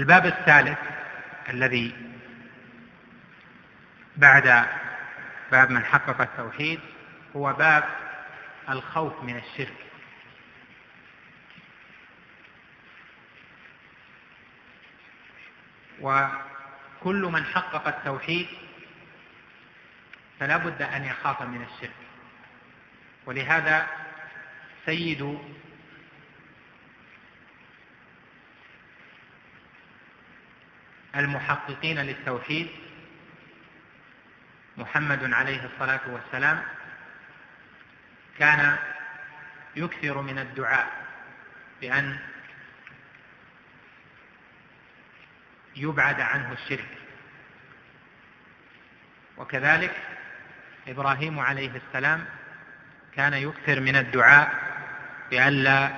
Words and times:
الباب 0.00 0.26
الثالث 0.26 0.78
الذي 1.48 1.94
بعد 4.16 4.66
باب 5.52 5.70
من 5.70 5.84
حقق 5.84 6.20
التوحيد 6.20 6.80
هو 7.36 7.52
باب 7.52 7.84
الخوف 8.68 9.22
من 9.22 9.36
الشرك. 9.36 9.76
وكل 16.00 17.22
من 17.22 17.44
حقق 17.44 17.88
التوحيد 17.88 18.46
فلا 20.40 20.56
بد 20.56 20.82
أن 20.82 21.04
يخاف 21.04 21.42
من 21.42 21.62
الشرك. 21.62 21.96
ولهذا 23.26 23.86
سيد 24.86 25.38
المحققين 31.16 31.98
للتوحيد. 31.98 32.68
محمد 34.76 35.32
عليه 35.32 35.64
الصلاة 35.64 36.00
والسلام 36.08 36.62
كان 38.38 38.76
يكثر 39.76 40.22
من 40.22 40.38
الدعاء 40.38 40.92
بأن 41.80 42.18
يبعد 45.76 46.20
عنه 46.20 46.52
الشرك. 46.52 46.88
وكذلك 49.36 49.96
إبراهيم 50.88 51.38
عليه 51.38 51.70
السلام 51.76 52.24
كان 53.16 53.34
يكثر 53.34 53.80
من 53.80 53.96
الدعاء 53.96 54.54
بألا 55.30 55.90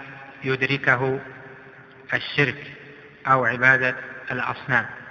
يدركه 0.44 1.20
الشرك 2.14 2.72
أو 3.26 3.44
عبادة 3.44 3.96
الأصنام. 4.30 5.01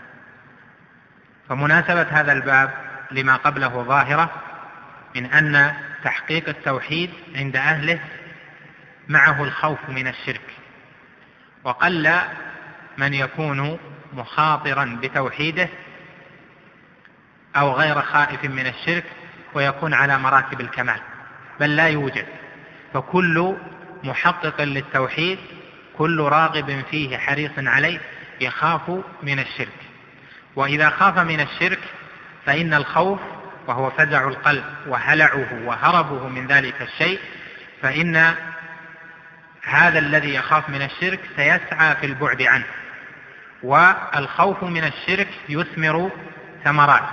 فمناسبة 1.50 2.08
هذا 2.10 2.32
الباب 2.32 2.72
لما 3.12 3.36
قبله 3.36 3.84
ظاهرة 3.84 4.30
من 5.16 5.26
أن 5.26 5.74
تحقيق 6.04 6.50
التوحيد 6.50 7.10
عند 7.36 7.56
أهله 7.56 8.00
معه 9.08 9.44
الخوف 9.44 9.90
من 9.90 10.08
الشرك 10.08 10.42
وقل 11.64 12.16
من 12.98 13.14
يكون 13.14 13.80
مخاطرا 14.14 15.00
بتوحيده 15.02 15.70
أو 17.56 17.72
غير 17.72 18.02
خائف 18.02 18.46
من 18.46 18.68
الشرك 18.68 19.04
ويكون 19.54 19.94
على 19.94 20.18
مراتب 20.18 20.62
الكمال 20.62 21.00
بل 21.60 21.76
لا 21.76 21.88
يوجد 21.88 22.26
فكل 22.94 23.56
محقق 24.04 24.62
للتوحيد 24.62 25.40
كل 25.98 26.22
راغب 26.22 26.84
فيه 26.92 27.18
حريص 27.18 27.52
عليه 27.58 28.00
يخاف 28.42 28.92
من 29.24 29.40
الشرك. 29.40 29.91
وإذا 30.56 30.90
خاف 30.90 31.20
من 31.20 31.40
الشرك 31.40 31.80
فإن 32.46 32.74
الخوف 32.74 33.20
وهو 33.68 33.90
فزع 33.90 34.28
القلب 34.28 34.64
وهلعه 34.88 35.60
وهربه 35.66 36.28
من 36.28 36.48
ذلك 36.48 36.82
الشيء 36.82 37.20
فإن 37.82 38.36
هذا 39.64 40.00
الذي 40.00 40.34
يخاف 40.34 40.70
من 40.70 40.82
الشرك 40.82 41.20
سيسعى 41.36 41.96
في 41.96 42.06
البعد 42.06 42.42
عنه. 42.42 42.66
والخوف 43.64 44.64
من 44.64 44.84
الشرك 44.84 45.28
يثمر 45.50 46.12
ثمرات 46.64 47.10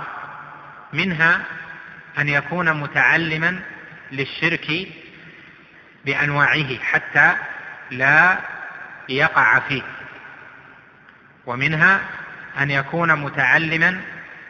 منها 0.93 1.41
أن 2.19 2.29
يكون 2.29 2.73
متعلما 2.73 3.59
للشرك 4.11 4.87
بأنواعه 6.05 6.79
حتى 6.79 7.35
لا 7.91 8.37
يقع 9.09 9.59
فيه 9.59 9.81
ومنها 11.45 11.99
أن 12.59 12.71
يكون 12.71 13.15
متعلما 13.15 14.01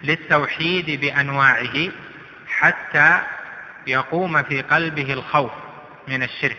للتوحيد 0.01 1.01
بأنواعه 1.01 1.89
حتى 2.47 3.21
يقوم 3.87 4.43
في 4.43 4.61
قلبه 4.61 5.13
الخوف 5.13 5.51
من 6.07 6.23
الشرك 6.23 6.57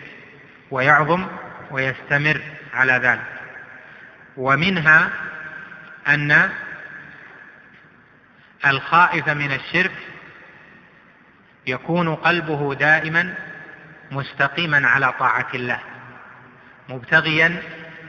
ويعظم 0.71 1.27
ويستمر 1.71 2.41
على 2.73 2.93
ذلك. 2.93 3.41
ومنها 4.37 5.09
أن 6.07 6.49
الخائف 8.65 9.29
من 9.29 9.51
الشرك 9.51 9.91
يكون 11.67 12.15
قلبه 12.15 12.75
دائما 12.75 13.33
مستقيما 14.11 14.87
على 14.87 15.13
طاعة 15.19 15.47
الله 15.53 15.79
مبتغيا 16.89 17.61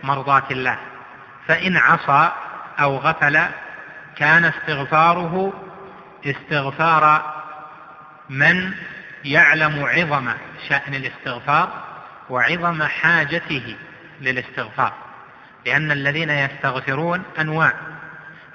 مرضاة 0.02 0.44
الله. 0.50 0.78
فإن 1.48 1.76
عصى 1.76 2.32
أو 2.80 2.96
غفل 2.96 3.40
كان 4.16 4.44
استغفاره 4.44 5.52
استغفار 6.26 7.34
من 8.28 8.74
يعلم 9.24 9.84
عظم 9.84 10.32
شأن 10.68 10.94
الاستغفار 10.94 11.84
وعظم 12.30 12.82
حاجته 12.82 13.76
للاستغفار. 14.20 14.92
لأن 15.66 15.90
الذين 15.90 16.30
يستغفرون 16.30 17.22
أنواع 17.40 17.72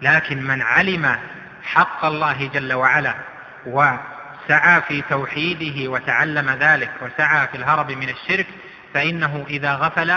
لكن 0.01 0.43
من 0.43 0.61
علم 0.61 1.17
حق 1.63 2.05
الله 2.05 2.47
جل 2.47 2.73
وعلا 2.73 3.15
وسعى 3.65 4.81
في 4.81 5.01
توحيده 5.09 5.91
وتعلم 5.91 6.49
ذلك 6.49 6.91
وسعى 7.01 7.47
في 7.47 7.57
الهرب 7.57 7.91
من 7.91 8.09
الشرك 8.09 8.47
فإنه 8.93 9.45
إذا 9.49 9.73
غفل 9.75 10.15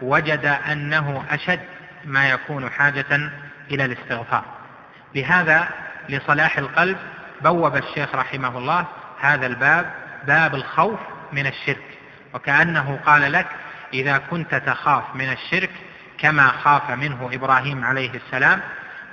وجد 0.00 0.46
أنه 0.46 1.24
أشد. 1.30 1.60
ما 2.06 2.28
يكون 2.30 2.70
حاجة 2.70 3.30
إلى 3.70 3.84
الاستغفار. 3.84 4.44
لهذا 5.14 5.68
لصلاح 6.08 6.58
القلب 6.58 6.96
بوب 7.40 7.76
الشيخ 7.76 8.14
رحمه 8.14 8.58
الله 8.58 8.86
هذا 9.20 9.46
الباب 9.46 9.90
باب 10.26 10.54
الخوف 10.54 11.00
من 11.32 11.46
الشرك. 11.46 11.98
وكأنه 12.34 13.00
قال 13.06 13.32
لك 13.32 13.46
إذا 13.94 14.18
كنت 14.18 14.54
تخاف 14.54 15.04
من 15.14 15.32
الشرك 15.32 15.70
كما 16.18 16.48
خاف 16.48 16.90
منه 16.90 17.30
إبراهيم 17.32 17.84
عليه 17.84 18.10
السلام 18.14 18.60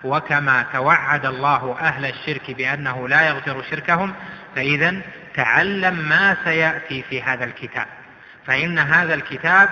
وكما 0.03 0.65
توعد 0.73 1.25
الله 1.25 1.77
أهل 1.79 2.05
الشرك 2.05 2.51
بأنه 2.51 3.07
لا 3.07 3.27
يغفر 3.27 3.63
شركهم 3.71 4.13
فإذا 4.55 5.01
تعلم 5.35 5.95
ما 6.09 6.37
سيأتي 6.43 7.03
في 7.09 7.21
هذا 7.21 7.43
الكتاب. 7.45 7.87
فإن 8.47 8.79
هذا 8.79 9.13
الكتاب 9.13 9.69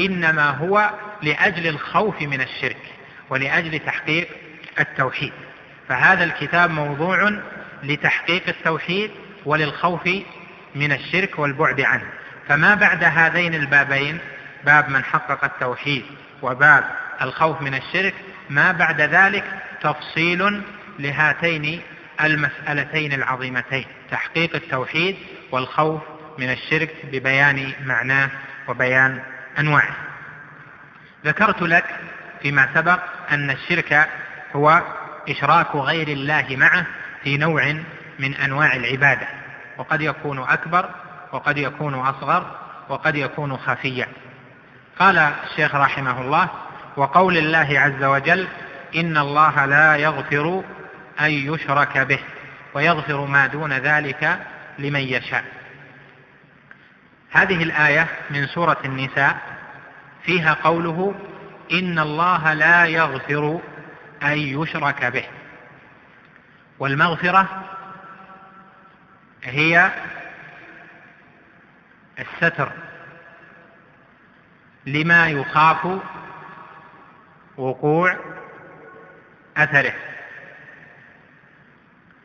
إنما 0.00 0.50
هو 0.50 0.90
لأجل 1.22 1.66
الخوف 1.66 2.22
من 2.22 2.40
الشرك 2.40 2.92
ولأجل 3.30 3.78
تحقيق 3.78 4.28
التوحيد. 4.80 5.32
فهذا 5.88 6.24
الكتاب 6.24 6.70
موضوع 6.70 7.40
لتحقيق 7.82 8.42
التوحيد 8.48 9.10
وللخوف 9.44 10.08
من 10.74 10.92
الشرك 10.92 11.38
والبعد 11.38 11.80
عنه. 11.80 12.06
فما 12.48 12.74
بعد 12.74 13.04
هذين 13.04 13.54
البابين 13.54 14.18
باب 14.64 14.88
من 14.88 15.04
حقق 15.04 15.44
التوحيد 15.44 16.04
وباب 16.42 16.84
الخوف 17.22 17.62
من 17.62 17.74
الشرك 17.74 18.14
ما 18.50 18.72
بعد 18.72 19.00
ذلك 19.00 19.44
تفصيل 19.82 20.62
لهاتين 20.98 21.80
المسألتين 22.20 23.12
العظيمتين 23.12 23.84
تحقيق 24.10 24.54
التوحيد 24.54 25.16
والخوف 25.52 26.02
من 26.38 26.50
الشرك 26.50 26.90
ببيان 27.12 27.72
معناه 27.84 28.30
وبيان 28.68 29.22
أنواعه 29.58 29.96
ذكرت 31.24 31.62
لك 31.62 31.84
فيما 32.42 32.68
سبق 32.74 32.98
أن 33.30 33.50
الشرك 33.50 34.08
هو 34.56 34.82
إشراك 35.28 35.76
غير 35.76 36.08
الله 36.08 36.46
معه 36.50 36.86
في 37.24 37.36
نوع 37.36 37.74
من 38.18 38.34
أنواع 38.34 38.76
العبادة. 38.76 39.26
وقد 39.78 40.00
يكون 40.00 40.38
أكبر 40.38 40.90
وقد 41.32 41.58
يكون 41.58 41.94
أصغر 41.94 42.56
وقد 42.88 43.16
يكون 43.16 43.56
خفيا. 43.56 44.08
قال 44.98 45.18
الشيخ 45.18 45.74
رحمه 45.74 46.20
الله 46.20 46.48
وقول 46.96 47.36
الله 47.38 47.80
عز 47.80 48.04
وجل 48.04 48.48
إن 48.96 49.18
الله 49.18 49.64
لا 49.64 49.96
يغفر 49.96 50.64
أن 51.20 51.30
يشرك 51.30 51.98
به 51.98 52.18
ويغفر 52.74 53.24
ما 53.24 53.46
دون 53.46 53.72
ذلك 53.72 54.38
لمن 54.78 55.00
يشاء. 55.00 55.44
هذه 57.32 57.62
الآية 57.62 58.08
من 58.30 58.46
سورة 58.46 58.78
النساء 58.84 59.36
فيها 60.22 60.54
قوله 60.54 61.14
إن 61.72 61.98
الله 61.98 62.52
لا 62.52 62.86
يغفر 62.86 63.60
أن 64.22 64.38
يشرك 64.38 65.04
به. 65.04 65.24
والمغفرة 66.78 67.48
هي 69.44 69.90
الستر 72.18 72.72
لما 74.86 75.28
يخاف 75.28 76.00
وقوع 77.56 78.16
أثره. 79.56 79.94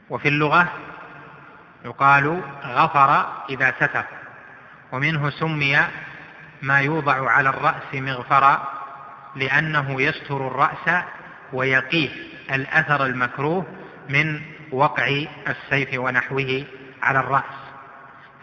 وفي 0.10 0.28
اللغة 0.28 0.68
يقال 1.86 2.42
غفر 2.64 3.44
إذا 3.50 3.72
ستر. 3.72 4.06
ومنه 4.92 5.30
سمي 5.30 5.80
ما 6.62 6.82
يوضع 6.82 7.32
على 7.32 7.50
الرأس 7.50 7.94
مغفرا 7.94 8.68
لأنه 9.36 10.02
يستر 10.02 10.48
الرأس 10.48 11.04
ويقيه 11.54 12.10
الأثر 12.52 13.06
المكروه 13.06 13.66
من 14.10 14.42
وقع 14.72 15.26
السيف 15.48 16.00
ونحوه 16.00 16.64
على 17.04 17.20
الرأس. 17.20 17.44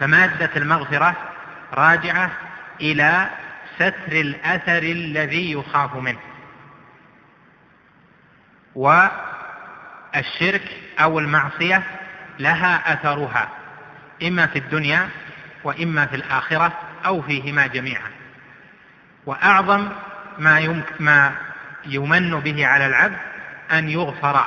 فمادة 0.01 0.51
المغفرة 0.57 1.17
راجعة 1.73 2.31
إلى 2.81 3.29
ستر 3.77 4.13
الأثر 4.13 4.83
الذي 4.83 5.53
يخاف 5.53 5.97
منه. 5.97 6.19
والشرك 8.75 10.63
أو 11.01 11.19
المعصية 11.19 11.83
لها 12.39 12.93
أثرها 12.93 13.49
إما 14.23 14.47
في 14.47 14.59
الدنيا 14.59 15.09
وإما 15.65 16.07
في 16.07 16.17
الآخرة 16.17 16.73
أو 17.07 17.23
فيهما 17.23 17.67
جميعا. 17.67 18.11
وأعظم 19.27 19.89
ما, 20.39 20.83
ما 21.01 21.33
يمن 21.87 22.41
به 22.41 22.67
على 22.67 22.87
العبد 22.87 23.17
أن 23.73 23.89
يغفر 23.89 24.47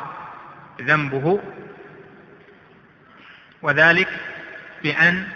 ذنبه 0.81 1.41
وذلك 3.61 4.07
بأن 4.83 5.27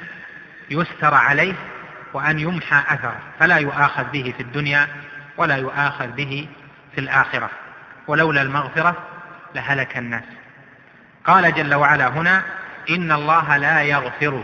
يستر 0.69 1.13
عليه 1.13 1.53
وأن 2.13 2.39
يمحى 2.39 2.83
أثره. 2.95 3.19
فلا 3.39 3.57
يؤاخذ 3.57 4.03
به 4.03 4.33
في 4.37 4.43
الدنيا 4.43 4.87
ولا 5.37 5.55
يؤاخذ 5.55 6.07
به 6.07 6.47
في 6.95 7.01
الآخرة. 7.01 7.49
ولولا 8.07 8.41
المغفرة 8.41 8.95
لهلك 9.55 9.97
الناس. 9.97 10.23
قال 11.25 11.53
جل 11.53 11.75
وعلا 11.75 12.07
هنا 12.07 12.43
إن 12.89 13.11
الله 13.11 13.57
لا 13.57 13.81
يغفر 13.81 14.43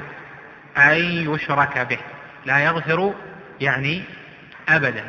أن 0.77 0.97
يشرك 1.33 1.77
به. 1.77 1.97
لا 2.45 2.59
يغفر 2.59 3.13
يعني 3.61 4.03
أبدا. 4.69 5.07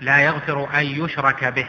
لا 0.00 0.18
يغفر 0.18 0.68
أن 0.74 0.86
يشرك 0.86 1.44
به. 1.44 1.66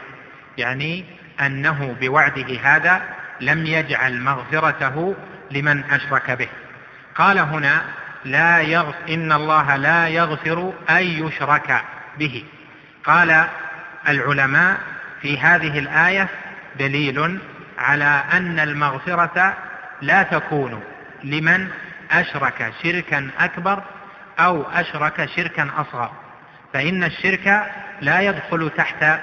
يعني 0.58 1.04
أنه 1.40 1.96
بوعده 2.00 2.58
هذا 2.62 3.02
لم 3.40 3.66
يجعل 3.66 4.20
مغفرته 4.20 5.14
لمن 5.50 5.84
أشرك 5.90 6.30
به. 6.30 6.48
قال 7.14 7.38
هنا 7.38 7.82
لا 8.24 8.60
يغف 8.60 8.94
إن 9.08 9.32
الله 9.32 9.76
لا 9.76 10.08
يغفر 10.08 10.72
أن 10.90 11.02
يشرك 11.02 11.84
به. 12.18 12.44
قال 13.04 13.46
العلماء 14.08 14.78
في 15.22 15.38
هذه 15.38 15.78
الآية 15.78 16.28
دليل 16.78 17.38
على 17.78 18.24
أن 18.32 18.58
المغفرة 18.60 19.56
لا 20.02 20.22
تكون 20.22 20.82
لمن 21.24 21.68
أشرك 22.12 22.72
شركا 22.82 23.30
أكبر 23.38 23.82
أو 24.38 24.62
أشرك 24.62 25.28
شركا 25.36 25.70
أصغر. 25.76 26.10
فإن 26.72 27.04
الشرك 27.04 27.72
لا 28.00 28.20
يدخل 28.20 28.70
تحت 28.76 29.20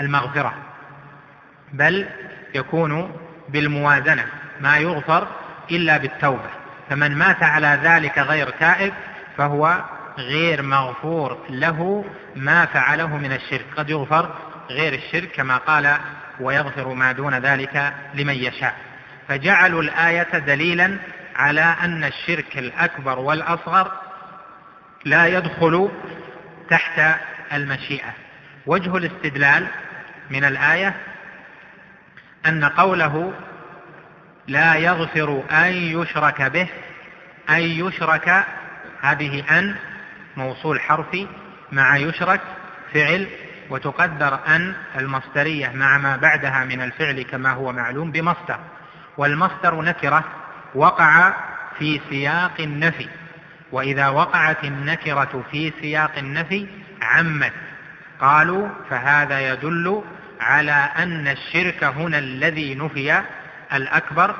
المغفرة 0.00 0.54
بل 1.72 2.06
يكون 2.54 3.16
بالموازنة 3.48 4.26
ما 4.60 4.76
يغفر 4.76 5.28
إلا 5.70 5.96
بالتوبة. 5.96 6.50
فمن 6.90 7.18
مات 7.18 7.42
على 7.42 7.78
ذلك 7.82 8.18
غير 8.18 8.50
تائب 8.50 8.92
فهو 9.36 9.84
غير 10.18 10.62
مغفور 10.62 11.38
له 11.50 12.04
ما 12.36 12.66
فعله 12.66 13.16
من 13.16 13.32
الشرك. 13.32 13.64
قد 13.76 13.90
يغفر 13.90 14.34
غير 14.70 14.94
الشرك 14.94 15.28
كما 15.32 15.56
قال 15.56 15.96
ويغفر 16.40 16.88
ما 16.88 17.12
دون 17.12 17.34
ذلك 17.34 17.92
لمن 18.14 18.34
يشاء 18.34 18.74
فجعلوا 19.28 19.82
الآية 19.82 20.38
دليلا 20.38 20.98
على 21.36 21.76
أن 21.82 22.04
الشرك 22.04 22.58
الأكبر 22.58 23.18
والأصغر 23.18 23.92
لا 25.04 25.26
يدخل 25.26 25.90
تحت 26.70 27.18
المشيئة. 27.52 28.14
وجه 28.66 28.96
الاستدلال 28.96 29.66
من 30.30 30.44
الآية 30.44 30.94
أن 32.46 32.64
قوله 32.64 33.32
لا 34.48 34.74
يغفر 34.74 35.42
أن 35.50 35.72
يشرك 35.72 36.42
به 36.42 36.68
أن 37.50 37.60
يشرك 37.60 38.44
هذه 39.00 39.58
أن 39.58 39.76
موصول 40.36 40.80
حرفي 40.80 41.26
مع 41.72 41.96
يشرك 41.96 42.40
فعل 42.94 43.28
وتقدر 43.70 44.38
أن 44.46 44.74
المصدرية 44.96 45.68
مع 45.68 45.98
ما 45.98 46.16
بعدها 46.16 46.64
من 46.64 46.82
الفعل 46.82 47.22
كما 47.22 47.52
هو 47.52 47.72
معلوم 47.72 48.10
بمصدر. 48.12 48.58
والمصدر 49.16 49.82
نكرة 49.82 50.24
وقع 50.74 51.34
في 51.78 52.00
سياق 52.10 52.60
النفي 52.60 53.08
وإذا 53.72 54.08
وقعت 54.08 54.64
النكرة 54.64 55.44
في 55.50 55.72
سياق 55.80 56.18
النفي 56.18 56.66
عمت. 57.02 57.52
قالوا 58.20 58.68
فهذا 58.90 59.52
يدل 59.52 60.02
على 60.40 60.88
أن 60.96 61.28
الشرك 61.28 61.84
هنا 61.84 62.18
الذي 62.18 62.74
نفي 62.74 63.22
الأكبر 63.72 64.34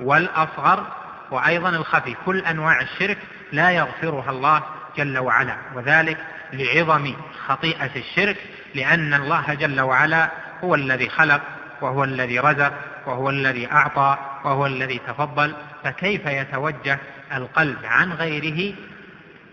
والأصغر 0.00 0.86
وأيضا 1.30 1.68
الخفي. 1.68 2.14
كل 2.26 2.38
أنواع 2.38 2.80
الشرك 2.80 3.18
لا 3.52 3.70
يغفرها 3.70 4.30
الله 4.30 4.62
جل 4.96 5.18
وعلا 5.18 5.56
وذلك 5.74 6.18
لعظم 6.52 7.14
خطيئة 7.46 7.90
الشرك 7.96 8.36
لأن 8.74 9.14
الله 9.14 9.54
جل 9.54 9.80
وعلا 9.80 10.30
هو 10.64 10.74
الذي 10.74 11.08
خلق 11.08 11.40
وهو 11.80 12.04
الذي 12.04 12.38
رزق 12.38 12.72
وهو 13.06 13.30
الذي 13.30 13.72
أعطى 13.72 14.18
وهو 14.44 14.66
الذي 14.66 15.00
تفضل 15.06 15.54
فكيف 15.84 16.26
يتوجه 16.26 16.98
القلب 17.34 17.78
عن 17.84 18.12
غيره؟ 18.12 18.74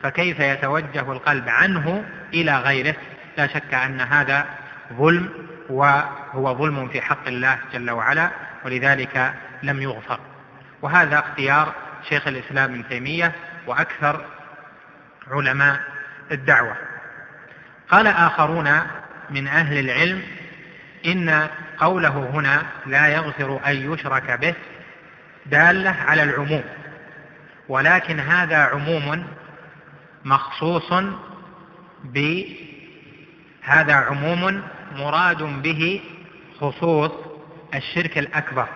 فكيف 0.04 0.40
يتوجه 0.40 1.12
القلب 1.12 1.50
عنه 1.50 2.06
إلى 2.34 2.58
غيره؟ 2.58 2.96
لا 3.38 3.48
شك 3.48 3.74
أن 3.74 4.02
هذا 4.02 4.46
ظلم 4.94 5.30
وهو 5.70 6.58
ظلم 6.58 6.88
في 6.88 7.02
حق 7.02 7.28
الله 7.28 7.58
جل 7.74 7.92
وعلا 7.92 8.30
ولذلك 8.66 9.34
لم 9.64 9.82
يغفر. 9.82 10.20
وهذا 10.82 11.20
اختيار 11.20 11.74
شيخ 12.10 12.28
الإسلام 12.28 12.72
ابن 12.74 12.88
تيمية 12.90 13.32
وأكثر 13.68 14.26
علماء 15.32 15.80
الدعوة. 16.32 16.76
قال 17.90 18.08
آخرون 18.08 18.82
من 19.30 19.48
أهل 19.48 19.80
العلم 19.80 20.22
إن 21.06 21.48
قوله 21.84 22.30
هنا 22.34 22.64
لا 22.86 23.08
يغفر 23.08 23.60
أن 23.68 23.94
يشرك 23.94 24.32
به 24.32 24.54
دالة 25.46 25.90
على 25.90 26.24
العموم 26.24 26.64
ولكن 27.70 28.20
هذا 28.20 28.58
عموم 28.58 29.28
مخصوص 30.26 30.94
ب 32.04 32.44
هذا 33.62 33.94
عموم 33.94 34.64
مراد 34.96 35.44
به 35.44 36.02
خصوص 36.60 37.12
الشرك 37.76 38.18
الأكبر. 38.18 38.68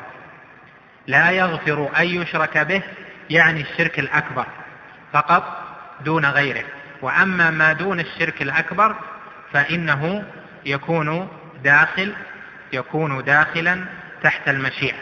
لا 1.07 1.31
يغفر 1.31 1.89
أن 1.97 2.05
يشرك 2.05 2.57
به 2.57 2.81
يعني 3.29 3.61
الشرك 3.61 3.99
الأكبر 3.99 4.45
فقط 5.13 5.43
دون 6.05 6.25
غيره 6.25 6.63
وأما 7.01 7.51
ما 7.51 7.73
دون 7.73 7.99
الشرك 7.99 8.41
الأكبر 8.41 8.95
فإنه 9.53 10.23
يكون 10.65 11.27
داخل 11.63 12.13
يكون 12.73 13.23
داخلا 13.23 13.85
تحت 14.23 14.49
المشيئة. 14.49 14.97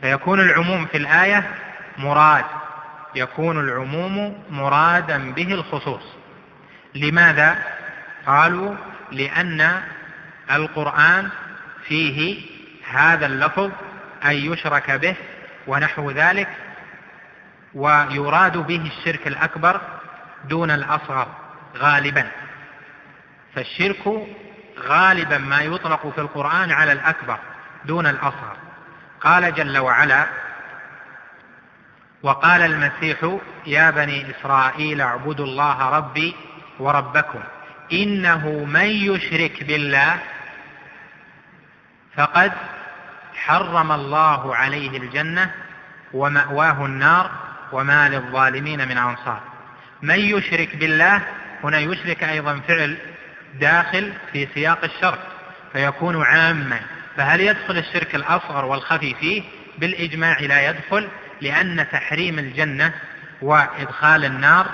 فيكون 0.00 0.40
العموم 0.40 0.86
في 0.86 0.96
الآية 0.96 1.50
مراد 1.98 2.44
يكون 3.14 3.60
العموم 3.60 4.44
مرادا 4.50 5.32
به 5.32 5.54
الخصوص. 5.54 6.02
لماذا؟ 6.94 7.58
قالوا 8.26 8.74
لأن 9.12 9.82
القرآن 10.50 11.28
فيه 11.86 12.40
هذا 12.90 13.26
اللفظ 13.26 13.70
أن 14.24 14.32
يشرك 14.32 14.90
به 14.90 15.16
ونحو 15.66 16.10
ذلك 16.10 16.48
ويراد 17.74 18.58
به 18.58 18.90
الشرك 18.98 19.26
الأكبر 19.26 19.80
دون 20.44 20.70
الأصغر 20.70 21.28
غالبا. 21.76 22.26
فالشرك 23.54 24.26
غالبا 24.78 25.38
ما 25.38 25.60
يطلق 25.60 26.06
في 26.14 26.20
القرآن 26.20 26.70
على 26.70 26.92
الأكبر 26.92 27.38
دون 27.84 28.06
الأصغر. 28.06 28.56
قال 29.20 29.54
جل 29.54 29.78
وعلا 29.78 30.26
وقال 32.22 32.62
المسيح 32.62 33.38
يا 33.66 33.90
بني 33.90 34.26
إسرائيل 34.30 35.00
اعبدوا 35.00 35.46
الله 35.46 35.90
ربي 35.90 36.34
وربكم 36.78 37.40
إنه 37.92 38.48
من 38.48 38.86
يشرك 38.86 39.64
بالله 39.64 40.18
فقد 42.16 42.52
حرم 43.34 43.92
الله 43.92 44.56
عليه 44.56 44.98
الجنة 44.98 45.50
ومأواه 46.12 46.86
النار 46.86 47.30
وما 47.72 48.08
للظالمين 48.08 48.88
من 48.88 48.98
أنصار. 48.98 49.40
من 50.02 50.18
يشرك 50.18 50.76
بالله 50.76 51.22
هنا 51.64 51.78
يشرك 51.78 52.24
أيضا 52.24 52.60
فعل 52.68 52.98
داخل 53.60 54.12
في 54.32 54.48
سياق 54.54 54.84
الشرك 54.84 55.18
فيكون 55.72 56.22
عاما. 56.22 56.80
فهل 57.16 57.40
يدخل 57.40 57.78
الشرك 57.78 58.14
الأصغر 58.14 58.64
والخفي 58.64 59.14
فيه؟ 59.14 59.42
بالإجماع 59.78 60.40
لا 60.40 60.70
يدخل 60.70 61.08
لأن 61.40 61.86
تحريم 61.92 62.38
الجنة 62.38 62.94
وإدخال 63.42 64.24
النار 64.24 64.66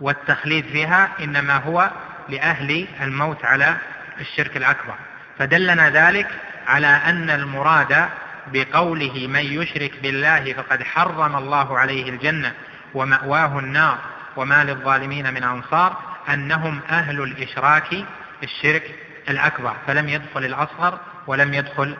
والتخليد 0.00 0.64
فيها 0.66 1.08
إنما 1.20 1.56
هو 1.56 1.90
لأهل 2.28 2.86
الموت 3.00 3.44
على 3.44 3.76
الشرك 4.20 4.56
الأكبر. 4.56 4.94
فدلنا 5.38 5.90
ذلك 5.90 6.28
على 6.66 6.86
أن 6.86 7.30
المراد 7.30 8.08
بقوله 8.52 9.26
من 9.26 9.40
يشرك 9.40 9.92
بالله 10.02 10.52
فقد 10.52 10.82
حرم 10.82 11.36
الله 11.36 11.78
عليه 11.78 12.10
الجنة 12.10 12.52
ومأواه 12.94 13.58
النار 13.58 13.98
وما 14.36 14.64
للظالمين 14.64 15.34
من 15.34 15.42
أنصار 15.42 15.96
أنهم 16.32 16.80
أهل 16.90 17.22
الإشراك 17.22 18.04
الشرك 18.42 18.94
الأكبر 19.28 19.76
فلم 19.86 20.08
يدخل 20.08 20.44
الأصغر 20.44 20.98
ولم 21.26 21.54
يدخل 21.54 21.96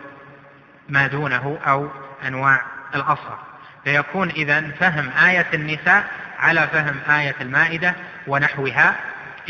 ما 0.89 1.07
دونه 1.07 1.59
أو 1.67 1.89
أنواع 2.27 2.63
الأصغر. 2.95 3.39
فيكون 3.85 4.31
إذا 4.31 4.71
فهم 4.81 5.11
آية 5.11 5.47
النساء 5.55 6.05
على 6.39 6.69
فهم 6.69 6.97
آية 7.09 7.35
المائدة 7.41 7.95
ونحوها. 8.27 8.97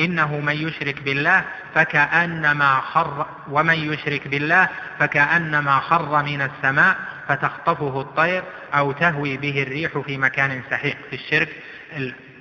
إنه 0.01 0.41
من 0.41 0.69
يشرك 0.69 1.03
بالله 1.03 1.45
فكأنما 1.75 2.81
خر 2.81 3.27
ومن 3.51 3.93
يشرك 3.93 4.29
بالله 4.29 4.69
فكأنما 4.99 5.81
خر 5.81 6.23
من 6.23 6.43
السماء 6.43 6.97
فتخطفه 7.29 8.01
الطير 8.01 8.43
أو 8.75 8.93
تهوي 8.93 9.37
به 9.37 9.63
الريح 9.63 9.99
في 9.99 10.19
مكان 10.19 10.63
سحيق 10.71 10.97
في 11.11 11.17
الشرك 11.17 11.49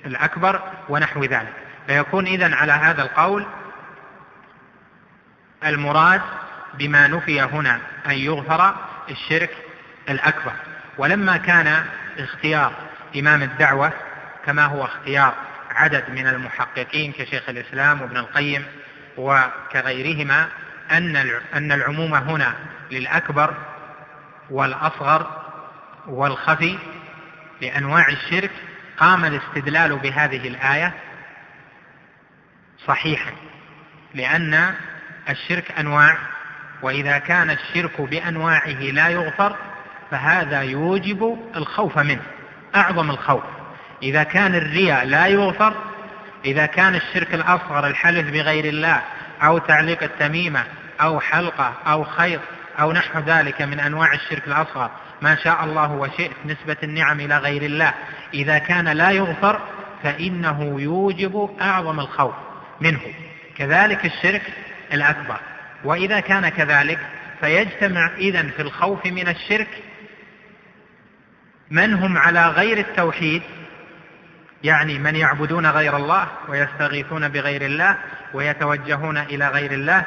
الأكبر 0.06 0.62
ونحو 0.88 1.24
ذلك. 1.24 1.63
فيكون 1.86 2.26
إذن 2.26 2.54
على 2.54 2.72
هذا 2.72 3.02
القول 3.02 3.46
المراد 5.64 6.20
بما 6.74 7.06
نفي 7.06 7.42
هنا 7.42 7.80
أن 8.06 8.12
يغفر 8.12 8.74
الشرك 9.10 9.50
الأكبر. 10.08 10.52
ولما 10.98 11.36
كان 11.36 11.84
اختيار 12.18 12.72
إمام 13.16 13.42
الدعوة 13.42 13.92
كما 14.46 14.64
هو 14.64 14.84
اختيار 14.84 15.34
عدد 15.70 16.10
من 16.10 16.26
المحققين 16.26 17.12
كشيخ 17.12 17.48
الإسلام 17.48 18.02
وابن 18.02 18.16
القيم 18.16 18.64
وكغيرهما 19.16 20.48
أن 20.90 21.16
أن 21.54 21.72
العموم 21.72 22.14
هنا 22.14 22.54
للأكبر 22.90 23.54
والأصغر 24.50 25.42
والخفي 26.06 26.78
لأنواع 27.60 28.08
الشرك 28.08 28.50
قام 28.98 29.24
الاستدلال 29.24 29.96
بهذه 29.96 30.48
الآية 30.48 30.94
صحيحا 32.86 33.30
لأن 34.14 34.74
الشرك 35.28 35.72
أنواع 35.78 36.16
وإذا 36.82 37.18
كان 37.18 37.50
الشرك 37.50 38.00
بأنواعه 38.00 38.80
لا 38.80 39.08
يغفر 39.08 39.56
فهذا 40.10 40.62
يوجب 40.62 41.38
الخوف 41.56 41.98
منه 41.98 42.22
أعظم 42.76 43.10
الخوف. 43.10 43.42
إذا 44.02 44.22
كان 44.22 44.54
الرياء 44.54 45.04
لا 45.04 45.26
يغفر 45.26 45.74
إذا 46.44 46.66
كان 46.66 46.94
الشرك 46.94 47.34
الأصغر 47.34 47.86
الحلف 47.86 48.30
بغير 48.30 48.64
الله 48.64 49.02
أو 49.42 49.58
تعليق 49.58 50.02
التميمة 50.02 50.64
أو 51.00 51.20
حلقة 51.20 51.72
أو 51.86 52.04
خيط 52.04 52.40
أو 52.80 52.92
نحو 52.92 53.18
ذلك 53.18 53.62
من 53.62 53.80
أنواع 53.80 54.12
الشرك 54.12 54.48
الأصغر 54.48 54.90
ما 55.22 55.36
شاء 55.36 55.64
الله 55.64 55.92
وشئت 55.92 56.32
نسبة 56.44 56.76
النعم 56.82 57.20
إلى 57.20 57.38
غير 57.38 57.62
الله 57.62 57.94
إذا 58.34 58.58
كان 58.58 58.88
لا 58.88 59.10
يغفر 59.10 59.60
فإنه 60.02 60.80
يوجب 60.80 61.56
أعظم 61.60 62.00
الخوف. 62.00 62.34
منه. 62.80 63.00
كذلك 63.58 64.04
الشرك 64.04 64.42
الأكبر. 64.92 65.38
وإذا 65.84 66.20
كان 66.20 66.48
كذلك 66.48 66.98
فيجتمع 67.40 68.10
إذا 68.16 68.42
في 68.42 68.62
الخوف 68.62 69.06
من 69.06 69.28
الشرك 69.28 69.68
من 71.70 71.94
هم 71.94 72.18
على 72.18 72.48
غير 72.48 72.78
التوحيد 72.78 73.42
يعني 74.64 74.98
من 74.98 75.16
يعبدون 75.16 75.66
غير 75.66 75.96
الله 75.96 76.28
ويستغيثون 76.48 77.28
بغير 77.28 77.62
الله 77.62 77.96
ويتوجهون 78.34 79.18
إلى 79.18 79.48
غير 79.48 79.72
الله 79.72 80.04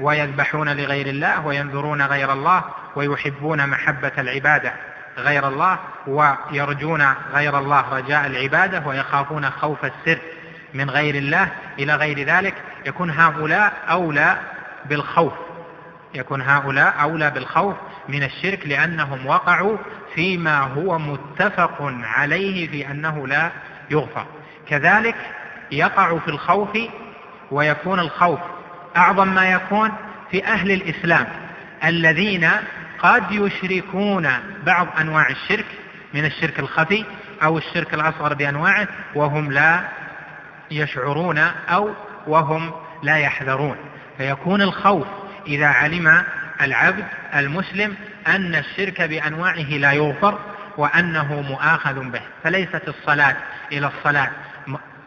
ويذبحون 0.00 0.68
لغير 0.68 1.06
الله 1.06 1.46
وينذرون 1.46 2.02
غير 2.02 2.32
الله 2.32 2.64
ويحبون 2.96 3.66
محبة 3.66 4.12
العبادة 4.18 4.72
غير 5.18 5.48
الله 5.48 5.78
ويرجون 6.06 7.14
غير 7.32 7.58
الله 7.58 7.94
رجاء 7.96 8.26
العبادة 8.26 8.86
ويخافون 8.86 9.50
خوف 9.50 9.84
السر. 9.84 10.18
من 10.74 10.90
غير 10.90 11.14
الله 11.14 11.48
إلى 11.78 11.94
غير 11.94 12.26
ذلك 12.26 12.54
يكون 12.86 13.10
هؤلاء 13.10 13.72
أولى 13.90 14.38
بالخوف. 14.84 15.32
يكون 16.14 16.42
هؤلاء 16.42 16.94
أولى 17.02 17.30
بالخوف 17.30 17.76
من 18.08 18.22
الشرك 18.22 18.66
لأنهم 18.66 19.26
وقعوا 19.26 19.76
فيما 20.14 20.58
هو 20.58 20.98
متفق 20.98 21.76
عليه 22.02 22.68
في 22.68 22.90
أنه 22.90 23.26
لا 23.26 23.50
يغفر. 23.90 24.26
كذلك 24.68 25.16
يقع 25.72 26.18
في 26.18 26.28
الخوف 26.28 26.78
ويكون 27.50 28.00
الخوف 28.00 28.38
أعظم 28.96 29.28
ما 29.28 29.50
يكون 29.50 29.92
في 30.30 30.44
أهل 30.44 30.70
الإسلام 30.70 31.26
الذين 31.84 32.50
قد 32.98 33.24
يشركون 33.30 34.28
بعض 34.66 34.86
أنواع 35.00 35.28
الشرك 35.28 35.66
من 36.14 36.24
الشرك 36.24 36.58
الخفي 36.58 37.04
أو 37.42 37.58
الشرك 37.58 37.94
الأصغر 37.94 38.34
بأنواعه 38.34 38.88
وهم 39.14 39.52
لا 39.52 39.80
يشعرون 40.70 41.38
أو 41.68 41.90
وهم 42.26 42.72
لا 43.02 43.16
يحذرون. 43.16 43.76
فيكون 44.18 44.62
الخوف 44.62 45.06
إذا 45.46 45.66
علم 45.66 46.22
العبد 46.60 47.04
المسلم 47.34 47.94
أن 48.26 48.54
الشرك 48.54 49.02
بأنواعه 49.02 49.70
لا 49.70 49.92
يغفر 49.92 50.38
وأنه 50.76 51.40
مؤاخذ 51.40 52.10
به. 52.10 52.20
فليست 52.44 52.88
الصلاة 52.88 53.36
إلى 53.72 53.86
الصلاة 53.86 54.30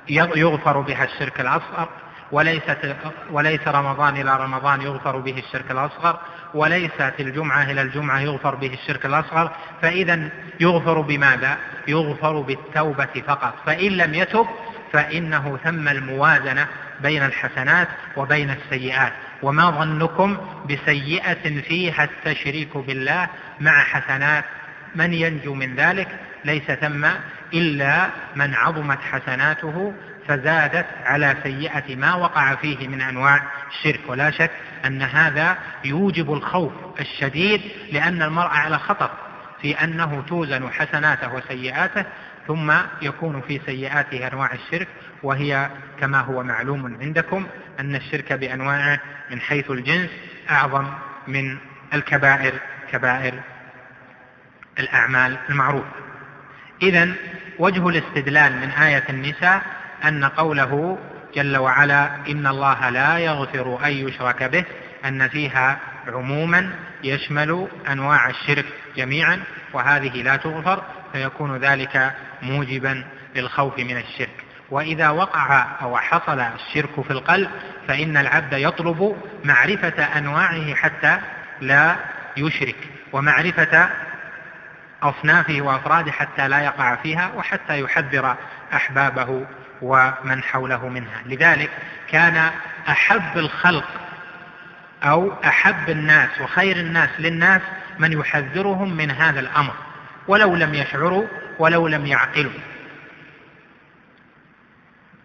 يغفر 0.10 0.80
بها 0.80 1.04
الشرك 1.04 1.40
الأصغر 1.40 1.90
وليست 2.32 2.96
وليس 3.32 3.68
رمضان 3.68 4.18
إلى 4.18 4.38
رمضان 4.38 4.82
يغفر 4.82 5.18
به 5.18 5.40
الشرك 5.40 5.72
الأصغر 5.72 6.20
وليست 6.54 7.14
الجمعة 7.20 7.64
إلى 7.64 7.82
الجمعة 7.82 8.20
يغفر 8.20 8.56
به 8.56 8.74
الشرك 8.74 9.06
الأصغر. 9.06 9.52
فإذا 9.82 10.30
يغفر 10.60 11.02
بماذا؟ 11.02 11.58
يغفر 11.88 12.42
بالتوبة 12.42 13.24
فقط. 13.28 13.54
فإن 13.66 13.92
لم 13.92 14.14
يتب 14.14 14.48
فإنه 14.94 15.60
ثم 15.64 15.88
الموازنة 15.88 16.68
بين 17.02 17.24
الحسنات 17.24 17.88
وبين 18.18 18.50
السيئات. 18.50 19.14
وما 19.44 19.70
ظنكم 19.70 20.38
بسيئة 20.70 21.62
فيها 21.62 22.04
التشريك 22.04 22.78
بالله 22.78 23.28
مع 23.60 23.84
حسنات؟ 23.84 24.46
من 24.96 25.14
ينجو 25.14 25.54
من 25.54 25.76
ذلك؟ 25.76 26.08
ليس 26.46 26.72
ثم 26.72 27.08
إلا 27.54 28.10
من 28.36 28.54
عظمت 28.54 29.00
حسناته 29.02 29.94
فزادت 30.28 30.86
على 31.06 31.36
سيئة 31.44 31.96
ما 31.96 32.16
وقع 32.16 32.56
فيه 32.56 32.88
من 32.88 33.02
أنواع 33.02 33.44
الشرك. 33.70 34.00
ولا 34.08 34.32
شك 34.32 34.52
أن 34.86 35.02
هذا 35.02 35.58
يوجب 35.86 36.34
الخوف 36.34 36.72
الشديد 37.00 37.62
لأن 37.92 38.22
المرء 38.22 38.50
على 38.50 38.80
خطر 38.80 39.10
في 39.62 39.84
أنه 39.84 40.24
توزن 40.28 40.70
حسناته 40.70 41.34
وسيئاته 41.34 42.06
ثم 42.48 42.74
يكون 43.02 43.42
في 43.42 43.62
سيئاته 43.66 44.28
أنواع 44.28 44.54
الشرك 44.54 44.88
وهي 45.24 45.70
كما 46.00 46.20
هو 46.20 46.44
معلوم 46.44 46.98
عندكم 47.02 47.48
أن 47.80 47.96
الشرك 47.96 48.34
بأنواعه 48.34 49.00
من 49.32 49.42
حيث 49.42 49.72
الجنس 49.72 50.10
أعظم 50.50 50.88
من 51.28 51.58
الكبائر 51.94 52.54
كبائر 52.92 53.34
الأعمال 54.80 55.38
المعروفة. 55.50 55.92
إذا 56.82 57.14
وجه 57.60 57.90
الاستدلال 57.90 58.56
من 58.56 58.70
آية 58.70 59.04
النساء 59.10 59.62
أن 60.06 60.26
قوله 60.26 60.98
جل 61.36 61.58
وعلا 61.58 62.16
إن 62.30 62.48
الله 62.48 62.90
لا 62.90 63.18
يغفر 63.18 63.86
أن 63.86 63.92
يشرك 63.92 64.44
به 64.44 64.66
أن 65.06 65.28
فيها 65.28 65.80
عموما 66.08 66.74
يشمل 67.04 67.68
أنواع 67.92 68.30
الشرك 68.30 68.66
جميعا 68.98 69.44
وهذه 69.74 70.22
لا 70.22 70.36
تغفر 70.36 70.84
فيكون 71.14 71.58
ذلك 71.58 72.14
موجبا 72.42 73.04
للخوف 73.36 73.80
من 73.80 73.98
الشرك. 73.98 74.44
وإذا 74.72 75.10
وقع 75.10 75.66
أو 75.82 75.98
حصل 75.98 76.40
الشرك 76.40 77.02
في 77.02 77.12
القلب 77.12 77.50
فإن 77.88 78.18
العبد 78.18 78.54
يطلب 78.54 79.18
معرفة 79.44 80.04
أنواعه 80.04 80.76
حتى 80.76 81.18
لا 81.62 81.96
يشرك 82.38 82.76
ومعرفة 83.14 83.90
أصنافه 85.04 85.62
وأفراده 85.62 86.12
حتى 86.12 86.48
لا 86.48 86.60
يقع 86.60 86.96
فيها 86.96 87.32
وحتى 87.36 87.80
يحذر 87.80 88.36
أحبابه 88.74 89.46
ومن 89.82 90.44
حوله 90.44 90.90
منها. 90.90 91.22
لذلك 91.26 91.70
كان 92.08 92.52
أحب 92.90 93.38
الخلق 93.38 93.88
أو 95.04 95.34
أحب 95.46 95.90
الناس 95.90 96.42
وخير 96.42 96.76
الناس 96.76 97.10
للناس 97.20 97.62
من 98.00 98.12
يحذرهم 98.12 98.94
من 98.94 99.12
هذا 99.12 99.40
الأمر. 99.40 99.74
ولو 100.28 100.56
لم 100.56 100.74
يشعروا 100.74 101.28
ولو 101.60 101.88
لم 101.88 102.06
يعقلوا. 102.06 102.52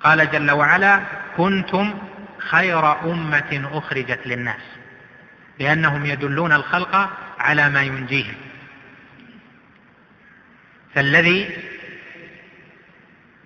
قال 0.01 0.31
جل 0.31 0.51
وعلا 0.51 1.01
كنتم 1.37 1.95
خير 2.39 3.13
أمة 3.13 3.69
أخرجت 3.73 4.27
للناس 4.27 4.63
لأنهم 5.59 6.07
يدلون 6.07 6.53
الخلق 6.53 7.11
على 7.39 7.71
ما 7.71 7.83
ينجيهم. 7.83 8.35
فالذي 10.95 11.51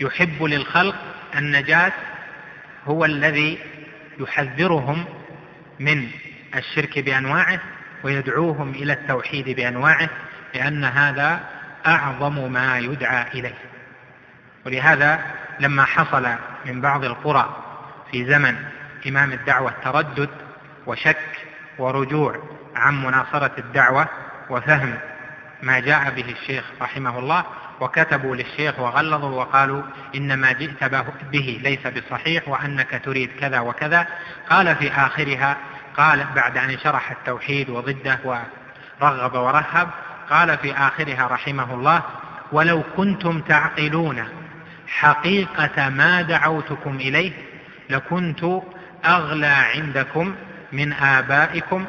يحب 0.00 0.42
للخلق 0.42 0.96
النجاة 1.36 1.92
هو 2.86 3.04
الذي 3.04 3.58
يحذرهم 4.18 5.04
من 5.80 6.08
الشرك 6.56 6.98
بأنواعه 6.98 7.60
ويدعوهم 8.04 8.70
إلى 8.70 8.92
التوحيد 8.92 9.48
بأنواعه 9.48 10.10
لأن 10.54 10.84
هذا 10.84 11.40
أعظم 11.86 12.52
ما 12.52 12.78
يدعى 12.78 13.26
إليه. 13.34 13.58
ولهذا 14.66 15.20
لما 15.60 15.84
حصل 15.84 16.28
من 16.66 16.80
بعض 16.80 17.04
القرى 17.04 17.56
في 18.10 18.26
زمن 18.26 18.56
إمام 19.06 19.32
الدعوة 19.32 19.74
تردد 19.84 20.30
وشك 20.86 21.46
ورجوع 21.78 22.42
عن 22.76 23.02
مناصرة 23.02 23.52
الدعوة 23.58 24.08
وفهم 24.50 24.98
ما 25.62 25.80
جاء 25.80 26.10
به 26.10 26.32
الشيخ 26.32 26.64
رحمه 26.80 27.18
الله 27.18 27.44
وكتبوا 27.80 28.36
للشيخ 28.36 28.78
وغلظوا 28.78 29.40
وقالوا 29.40 29.82
إن 30.14 30.34
ما 30.34 30.52
جئت 30.52 30.84
به 31.32 31.60
ليس 31.62 31.86
بصحيح 31.86 32.48
وأنك 32.48 33.00
تريد 33.04 33.30
كذا 33.40 33.60
وكذا. 33.60 34.06
قال 34.50 34.76
في 34.76 34.90
آخرها 34.92 35.56
قال 35.96 36.26
بعد 36.34 36.58
أن 36.58 36.78
شرح 36.78 37.10
التوحيد 37.10 37.70
وضده 37.70 38.18
ورغب 39.00 39.34
ورهب 39.34 39.90
قال 40.30 40.58
في 40.58 40.72
آخرها 40.72 41.26
رحمه 41.26 41.74
الله 41.74 42.02
ولو 42.52 42.82
كنتم 42.96 43.40
تعقلون 43.40 44.24
حقيقة 44.88 45.88
ما 45.88 46.22
دعوتكم 46.22 46.96
إليه 46.96 47.32
لكنت 47.90 48.44
أغلى 49.04 49.46
عندكم 49.46 50.34
من 50.72 50.92
آبائكم 50.92 51.86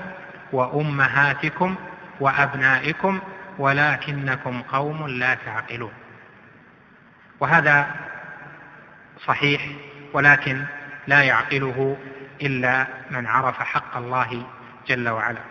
وأمهاتكم 0.52 1.76
وأبنائكم 2.20 3.20
ولكنكم 3.58 4.62
قوم 4.62 5.08
لا 5.08 5.34
تعقلون. 5.34 5.92
وهذا 7.40 7.88
صحيح 9.26 9.62
ولكن 10.14 10.64
لا 11.08 11.22
يعقله 11.22 11.98
إلا 12.42 12.88
من 13.12 13.28
عرف 13.28 13.60
حق 13.60 13.98
الله 13.98 14.44
جل 14.88 15.10
وعلا. 15.10 15.51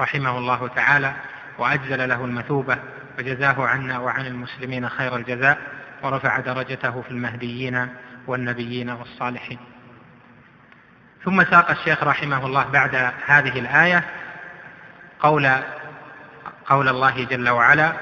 رحمه 0.00 0.38
الله 0.38 0.68
تعالى 0.68 1.12
وأجزل 1.58 2.08
له 2.08 2.24
المثوبة 2.24 2.78
وجزاه 3.18 3.66
عنا 3.66 3.98
وعن 3.98 4.26
المسلمين 4.26 4.88
خير 4.88 5.16
الجزاء 5.16 5.58
ورفع 6.02 6.40
درجته 6.40 7.02
في 7.02 7.10
المهديين 7.10 7.88
والنبيين 8.26 8.90
والصالحين. 8.90 9.58
ثم 11.24 11.44
ساق 11.44 11.70
الشيخ 11.70 12.04
رحمه 12.04 12.46
الله 12.46 12.64
بعد 12.64 13.12
هذه 13.26 13.58
الآية 13.58 14.04
قول 15.20 15.50
قول 16.66 16.88
الله 16.88 17.24
جل 17.24 17.48
وعلا 17.48 17.92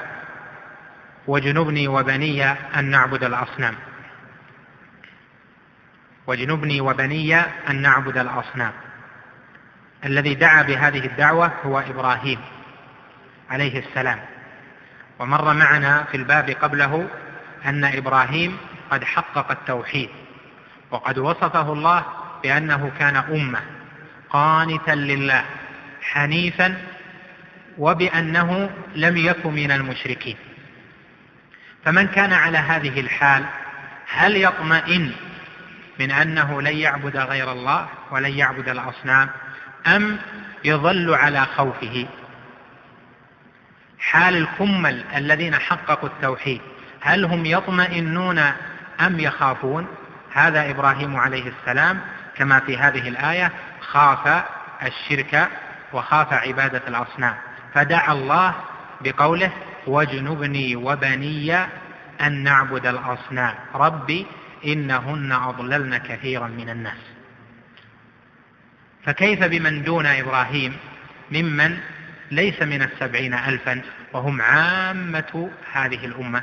واجنبني 1.27 1.89
وبني 1.89 2.45
أن 2.51 2.85
نعبد 2.85 3.25
الأصنام. 3.25 3.75
واجنبني 6.27 6.81
وبني 6.81 7.37
أن 7.41 7.83
نعبد 7.83 8.19
الأصنام. 8.19 8.73
الذي 10.05 10.35
دعا 10.35 10.63
بهذه 10.63 11.07
الدعوة 11.07 11.53
هو 11.65 11.79
إبراهيم 11.79 12.39
عليه 13.51 13.79
السلام. 13.79 14.21
ومر 15.19 15.55
معنا 15.55 16.05
في 16.11 16.17
الباب 16.17 16.51
قبله 16.51 17.09
أن 17.67 17.85
إبراهيم 17.85 18.59
قد 18.91 19.05
حقق 19.05 19.51
التوحيد 19.51 20.09
وقد 20.91 21.19
وصفه 21.19 21.73
الله 21.73 22.05
بأنه 22.43 22.93
كان 22.99 23.17
أمة 23.17 23.61
قانتا 24.31 24.91
لله 24.91 25.45
حنيفا 26.03 26.77
وبأنه 27.79 28.71
لم 28.95 29.17
يكن 29.17 29.53
من 29.55 29.71
المشركين. 29.71 30.37
فمن 31.85 32.07
كان 32.07 32.33
على 32.33 32.59
هذه 32.59 33.01
الحال 33.01 33.45
هل 34.09 34.37
يطمئن 34.37 35.13
من 36.01 36.11
أنه 36.11 36.63
لن 36.63 36.77
يعبد 36.77 37.17
غير 37.17 37.53
الله 37.53 37.89
ولن 38.11 38.33
يعبد 38.33 38.69
الأصنام؟ 38.69 39.31
أم 39.87 40.19
يظل 40.65 41.15
على 41.15 41.47
خوفه؟ 41.57 42.07
حال 43.99 44.37
الكمل 44.37 45.05
الذين 45.17 45.55
حققوا 45.55 46.09
التوحيد 46.09 46.61
هل 47.01 47.25
هم 47.25 47.47
يطمئنون 47.47 48.39
أم 49.01 49.21
يخافون؟ 49.21 49.87
هذا 50.33 50.71
إبراهيم 50.71 51.17
عليه 51.17 51.53
السلام 51.53 52.01
كما 52.37 52.61
في 52.61 52.79
هذه 52.79 53.09
الآية 53.09 53.53
خاف 53.81 54.45
الشرك 54.83 55.49
وخاف 55.93 56.33
عبادة 56.33 56.83
الأصنام. 56.89 57.35
فدعا 57.75 58.13
الله 58.13 58.55
بقوله 59.01 59.51
واجنبني 59.87 60.77
وبني 60.77 61.57
أن 62.21 62.43
نعبد 62.43 62.87
الأصنام 62.87 63.55
ربي 63.75 64.27
إنهن 64.67 65.33
أضللن 65.33 65.97
كثيرا 65.97 66.49
من 66.49 66.71
الناس. 66.71 67.14
فكيف 69.07 69.45
بمن 69.45 69.83
دون 69.83 70.07
إبراهيم 70.07 70.77
ممن 71.31 71.79
ليس 72.31 72.63
من 72.63 72.83
السبعين 72.83 73.35
ألفا 73.35 73.81
وهم 74.13 74.43
عامة 74.43 75.51
هذه 75.73 76.07
الأمة؟ 76.07 76.43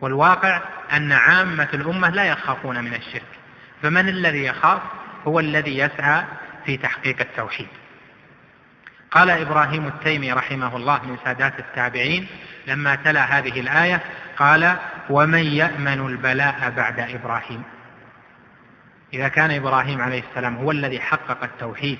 والواقع 0.00 0.62
أن 0.92 1.12
عامة 1.12 1.68
الأمة 1.74 2.10
لا 2.10 2.24
يخافون 2.24 2.84
من 2.84 2.94
الشرك 2.94 3.38
فمن 3.82 4.08
الذي 4.08 4.44
يخاف؟ 4.44 4.82
هو 5.26 5.40
الذي 5.40 5.78
يسعى 5.78 6.24
في 6.66 6.76
تحقيق 6.76 7.20
التوحيد. 7.20 7.68
قال 9.10 9.30
إبراهيم 9.30 9.86
التيمي 9.86 10.32
رحمه 10.32 10.76
الله 10.76 11.04
من 11.04 11.16
سادات 11.24 11.58
التابعين 11.58 12.26
لما 12.66 12.94
تلا 12.94 13.38
هذه 13.38 13.60
الآية 13.60 14.00
قال 14.36 14.76
ومن 15.10 15.46
يأمن 15.46 16.06
البلاء 16.06 16.72
بعد 16.76 17.00
إبراهيم؟ 17.00 17.62
إذا 19.12 19.28
كان 19.28 19.50
إبراهيم 19.50 20.00
عليه 20.00 20.22
السلام 20.30 20.56
هو 20.56 20.70
الذي 20.70 21.00
حقق 21.00 21.44
التوحيد 21.44 21.98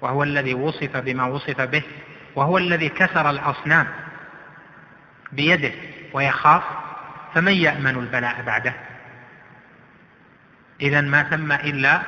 وهو 0.00 0.22
الذي 0.22 0.54
وصف 0.54 0.96
بما 0.96 1.24
وصف 1.24 1.60
به 1.60 1.82
وهو 2.36 2.58
الذي 2.58 2.88
كسر 2.88 3.30
الأصنام 3.30 3.86
بيده 5.32 5.72
ويخاف 6.12 6.62
فمن 7.34 7.52
يأمن 7.52 7.98
البلاء 7.98 8.42
بعده؟ 8.42 8.74
إذا 10.80 11.00
ما 11.00 11.22
ثم 11.22 11.52
إلا 11.52 12.02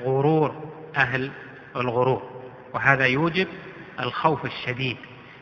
غرور 0.00 0.72
أهل 0.96 1.30
الغرور 1.76 2.42
وهذا 2.74 3.06
يوجب 3.06 3.48
الخوف 4.00 4.44
الشديد 4.44 4.96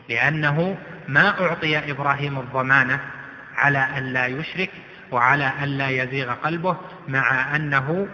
لأنه 0.09 0.77
ما 1.07 1.41
أعطي 1.41 1.91
إبراهيم 1.91 2.39
الضمانة 2.39 2.99
على 3.55 3.77
أن 3.77 4.03
لا 4.13 4.25
يشرك 4.25 4.69
وعلى 5.11 5.51
أن 5.63 5.67
لا 5.67 5.89
يزيغ 5.89 6.33
قلبه 6.33 6.77
مع 7.07 7.55
أنه 7.55 8.07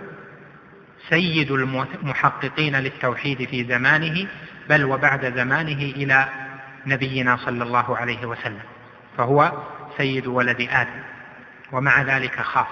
سيد 1.10 1.52
المحققين 1.52 2.76
للتوحيد 2.76 3.50
في 3.50 3.64
زمانه 3.64 4.28
بل 4.70 4.84
وبعد 4.84 5.34
زمانه 5.36 5.82
إلى 5.82 6.30
نبينا 6.86 7.38
صلى 7.38 7.64
الله 7.64 7.98
عليه 7.98 8.26
وسلم 8.26 8.62
فهو 9.18 9.52
سيد 9.98 10.28
ولد 10.28 10.68
آدم 10.72 11.02
ومع 11.72 12.02
ذلك 12.02 12.42
خاف. 12.42 12.68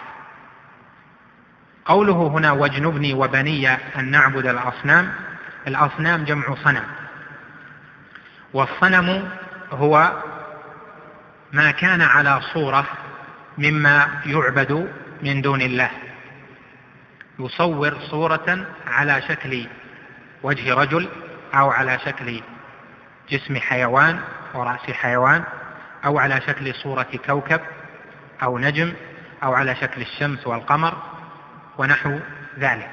قوله 1.85 2.27
هنا 2.27 2.51
واجنبني 2.51 3.13
وبني 3.13 3.69
أن 3.69 4.11
نعبد 4.11 4.45
الأصنام 4.47 5.11
الأصنام 5.67 6.23
جمع 6.23 6.55
صنم. 6.63 6.83
والصنم 8.53 9.29
هو 9.71 10.11
ما 11.53 11.71
كان 11.71 12.01
على 12.01 12.41
صورة 12.53 12.85
مما 13.59 14.21
يعبد 14.25 14.89
من 15.23 15.41
دون 15.41 15.61
الله. 15.61 15.89
يصور 17.39 17.99
صورة 17.99 18.67
على 18.87 19.21
شكل 19.21 19.67
وجه 20.43 20.73
رجل 20.73 21.09
أو 21.53 21.69
على 21.69 21.99
شكل 22.05 22.41
جسم 23.29 23.55
حيوان 23.55 24.19
ورأس 24.53 24.91
حيوان 24.91 25.43
أو 26.05 26.19
على 26.19 26.41
شكل 26.41 26.73
صورة 26.73 27.07
كوكب 27.25 27.61
أو 28.43 28.57
نجم 28.57 28.93
أو 29.43 29.53
على 29.53 29.75
شكل 29.75 30.01
الشمس 30.01 30.47
والقمر 30.47 30.97
ونحو 31.77 32.19
ذلك. 32.59 32.91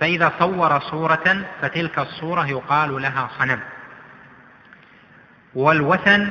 فإذا 0.00 0.32
صور 0.38 0.80
صورة 0.80 1.44
فتلك 1.62 1.98
الصورة 1.98 2.46
يقال 2.46 3.02
لها 3.02 3.28
صنم. 3.38 3.60
والوثن 5.54 6.30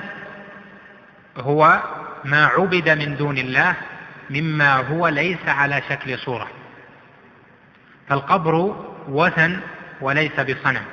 هو 1.37 1.81
ما 2.25 2.45
عبد 2.45 2.89
من 2.89 3.15
دون 3.15 3.37
الله 3.37 3.75
مما 4.29 4.75
هو 4.75 5.07
ليس 5.07 5.47
على 5.47 5.81
شكل 5.89 6.17
صورة. 6.17 6.47
فالقبر 8.09 8.55
وثن 9.07 9.59
وليس 10.01 10.39
بصنم. 10.39 10.83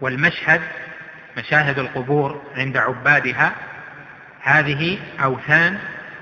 والمشهد 0.00 0.62
مشاهد 1.36 1.78
القبور 1.78 2.42
عند 2.56 2.76
عبادها 2.76 3.52
هذه 4.40 4.98
أوثان 5.24 5.78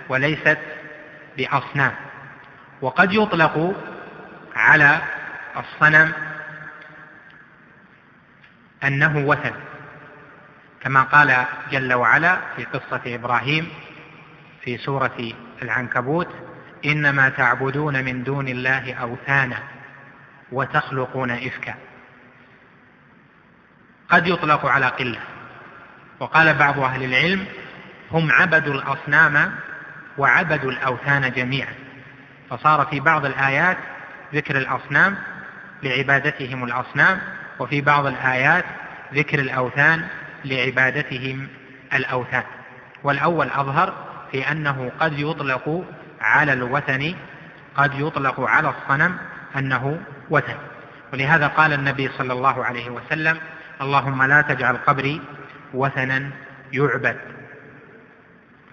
وليست 0.09 0.59
بأصنام. 1.37 1.93
وقد 2.81 3.12
يطلق 3.12 3.75
على 4.57 4.99
الصنم 5.57 6.12
أنه 8.85 9.19
وثن 9.27 9.53
كما 10.81 11.03
قال 11.03 11.45
جل 11.71 11.95
وعلا 11.95 12.38
في 12.57 12.64
قصة 12.64 13.01
إبراهيم 13.07 13.69
في 14.64 14.79
سورة 14.79 15.33
العنكبوت 15.62 16.29
إنما 16.85 17.29
تعبدون 17.29 18.05
من 18.05 18.24
دون 18.24 18.48
الله 18.48 18.94
أوثانا 18.94 19.59
وتخلقون 20.53 21.31
إفكا. 21.31 21.74
قد 24.09 24.27
يطلق 24.27 24.66
على 24.66 24.87
قلة. 24.87 25.20
وقال 26.20 26.55
بعض 26.55 26.81
أهل 26.81 27.05
العلم 27.05 27.46
هم 28.11 28.33
عبدوا 28.33 28.74
الأصنام 28.74 29.55
وعبدوا 30.18 30.70
الأوثان 30.70 31.33
جميعا. 31.33 31.74
فصار 32.50 32.87
في 32.87 33.00
بعض 33.00 33.24
الآيات 33.24 33.77
ذكر 34.35 34.57
الأصنام 34.57 35.16
لعبادتهم 35.83 36.64
الأصنام 36.64 37.20
وفي 37.59 37.81
بعض 37.81 38.07
الآيات 38.07 38.64
ذكر 39.14 39.38
الأوثان 39.38 40.09
لعبادتهم 40.44 41.48
الأوثان. 41.94 42.42
والأول 43.03 43.48
أظهر 43.48 44.13
في 44.35 44.51
أنه 44.51 44.92
قد 45.01 45.18
يطلق 45.18 45.85
على 46.20 46.53
الوثن 46.53 47.14
قد 47.77 47.94
يطلق 47.94 48.40
على 48.40 48.68
الصنم 48.68 49.18
أنه 49.57 50.01
وثن. 50.31 50.57
ولهذا 51.12 51.47
قال 51.47 51.73
النبي 51.73 52.09
صلى 52.09 52.33
الله 52.33 52.64
عليه 52.64 52.90
وسلم 52.90 53.38
اللهم 53.81 54.23
لا 54.23 54.40
تجعل 54.40 54.77
قبري 54.77 55.20
وثنا 55.75 56.31
يعبد. 56.73 57.16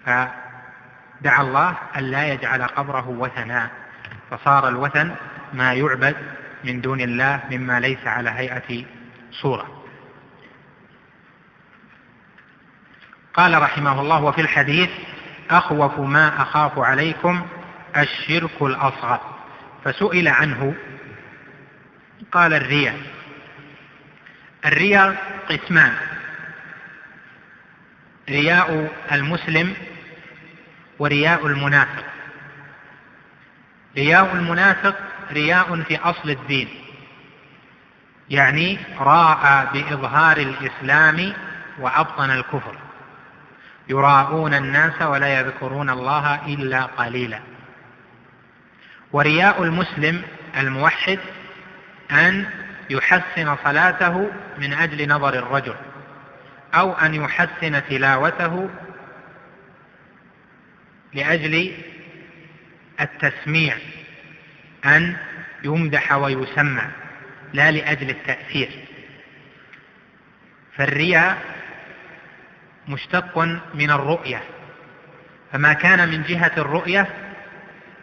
فدعا 0.06 1.42
الله 1.42 1.78
أن 1.98 2.04
لا 2.04 2.34
يجعل 2.34 2.64
قبره 2.64 3.10
وثنا 3.10 3.70
فصار 4.32 4.68
الوثن 4.68 5.16
ما 5.54 5.74
يعبد 5.74 6.16
من 6.64 6.82
دون 6.82 7.02
الله 7.02 7.40
مما 7.52 7.80
ليس 7.80 8.08
على 8.08 8.30
هيئة 8.30 8.86
صورة. 9.32 9.84
قال 13.34 13.62
رحمه 13.62 14.02
الله 14.02 14.24
وفي 14.24 14.42
الحديث 14.42 14.90
أخوف 15.52 16.00
ما 16.00 16.42
أخاف 16.42 16.80
عليكم 16.80 17.48
الشرك 17.98 18.62
الأصغر. 18.62 19.20
فسئل 19.86 20.28
عنه 20.28 20.76
قال 22.32 22.54
الرياء. 22.54 22.98
الرياء 24.66 25.42
قسمان. 25.50 25.94
رياء 28.30 28.92
المسلم 29.12 29.74
ورياء 31.00 31.48
المنافق. 31.48 32.04
رياء 33.98 34.34
المنافق 34.34 34.96
رياء 35.32 35.82
في 35.82 35.98
أصل 35.98 36.30
الدين. 36.30 36.68
يعني 38.30 38.80
راء 39.00 39.70
بإظهار 39.74 40.38
الإسلام 40.38 41.34
وأبطن 41.80 42.30
الكفر. 42.32 42.91
يراءون 43.90 44.54
الناس 44.54 45.02
ولا 45.02 45.40
يذكرون 45.40 45.90
الله 45.90 46.46
إلا 46.48 46.84
قليلا. 46.84 47.40
ورياء 49.14 49.64
المسلم 49.64 50.24
الموحد 50.58 51.20
أن 52.12 52.46
يحسن 52.90 53.56
صلاته 53.64 54.32
من 54.58 54.74
أجل 54.74 55.10
نظر 55.10 55.34
الرجل 55.34 55.76
أو 56.74 56.94
أن 56.94 57.14
يحسن 57.14 57.84
تلاوته 57.90 58.70
لأجل 61.14 61.74
التسميع 63.02 63.78
أن 64.86 65.18
يمدح 65.64 66.14
ويسمع 66.14 66.90
لا 67.54 67.72
لأجل 67.72 68.10
التأثير. 68.10 68.70
فالرياء 70.76 71.61
مشتق 72.92 73.38
من 73.74 73.92
الرؤية. 73.92 74.42
فما 75.52 75.74
كان 75.74 76.10
من 76.10 76.24
جهة 76.24 76.52
الرؤية 76.58 77.08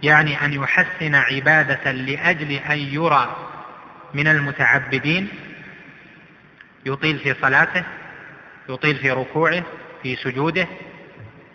يعني 0.03 0.44
أن 0.44 0.53
يحسن 0.53 1.14
عبادة 1.14 1.92
لأجل 1.92 2.53
أن 2.53 2.79
يرى 2.79 3.37
من 4.14 4.29
المتعبدين 4.29 5.29
يطيل 6.87 7.18
في 7.18 7.35
صلاته 7.35 7.85
يطيل 8.68 8.96
في 8.96 9.11
ركوعه 9.11 9.62
في 10.03 10.16
سجوده 10.16 10.66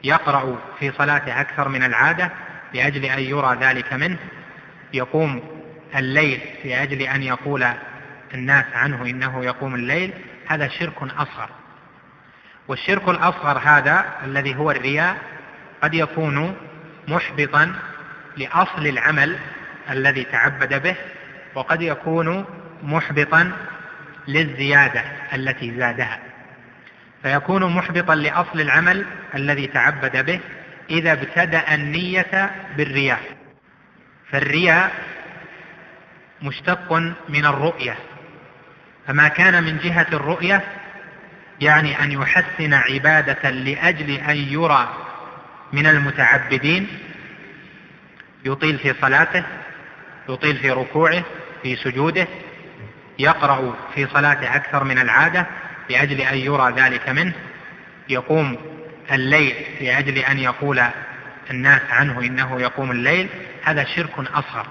يقرأ 0.04 0.60
في 0.80 0.91
صلاته 0.91 1.41
أكثر 1.41 1.69
من 1.69 1.84
العادة 1.84 2.32
لأجل 2.74 3.06
أن 3.06 3.19
يرى 3.19 3.58
ذلك 3.62 3.93
منه. 3.93 4.17
يقوم 4.93 5.41
الليل 5.96 6.39
لأجل 6.65 7.02
أن 7.02 7.24
يقول 7.24 7.67
الناس 8.34 8.65
عنه 8.74 9.06
إنه 9.06 9.46
يقوم 9.46 9.76
الليل. 9.76 10.13
هذا 10.48 10.67
شرك 10.67 11.04
أصغر. 11.04 11.50
والشرك 12.67 13.10
الأصغر 13.10 13.58
هذا 13.58 14.06
الذي 14.26 14.56
هو 14.56 14.71
الرياء 14.71 15.17
قد 15.82 15.93
يكون 15.93 16.56
محبطا 17.08 17.76
لأصل 18.38 18.88
العمل 18.88 19.38
الذي 19.89 20.23
تعبد 20.23 20.82
به 20.84 20.95
وقد 21.56 21.82
يكون 21.82 22.45
محبطا 22.84 23.52
للزيادة 24.28 25.04
التي 25.34 25.78
زادها. 25.78 26.19
فيكون 27.23 27.73
محبطا 27.73 28.15
لأصل 28.15 28.62
العمل 28.62 29.06
الذي 29.36 29.67
تعبد 29.67 30.26
به 30.26 30.39
إذا 30.89 31.12
ابتدأ 31.12 31.76
النية 31.76 32.52
بالرياء. 32.78 33.21
فالرياء 34.32 34.91
مشتق 36.41 36.93
من 37.30 37.45
الرؤية. 37.45 37.95
فما 39.08 39.28
كان 39.28 39.63
من 39.63 39.78
جهة 39.78 40.08
الرؤية 40.13 40.63
يعني 41.62 42.04
أن 42.04 42.12
يحسن 42.12 42.74
عبادة 42.74 43.50
لأجل 43.50 44.12
أن 44.12 44.36
يرى 44.36 44.89
من 45.74 45.88
المتعبدين 45.88 46.88
يطيل 48.46 48.78
في 48.80 48.94
صلاته 49.02 49.44
يطيل 50.30 50.58
في 50.58 50.72
ركوعه 50.72 51.24
في 51.63 51.76
سجوده 51.76 52.28
يقرأ 53.20 53.76
في 53.96 54.08
صلاته 54.08 54.56
أكثر 54.56 54.84
من 54.84 55.00
العادة 55.00 55.48
لأجل 55.89 56.22
أن 56.22 56.38
يرى 56.38 56.74
ذلك 56.78 57.10
منه 57.10 57.34
يقوم 58.10 58.58
الليل 59.12 59.56
لأجل 59.82 60.18
أن 60.18 60.39
يقول 60.39 60.84
الناس 61.52 61.82
عنه 61.89 62.20
إنه 62.20 62.62
يقوم 62.62 62.92
الليل 62.92 63.30
هذا 63.63 63.84
شرك 63.84 64.20
أصغر. 64.20 64.68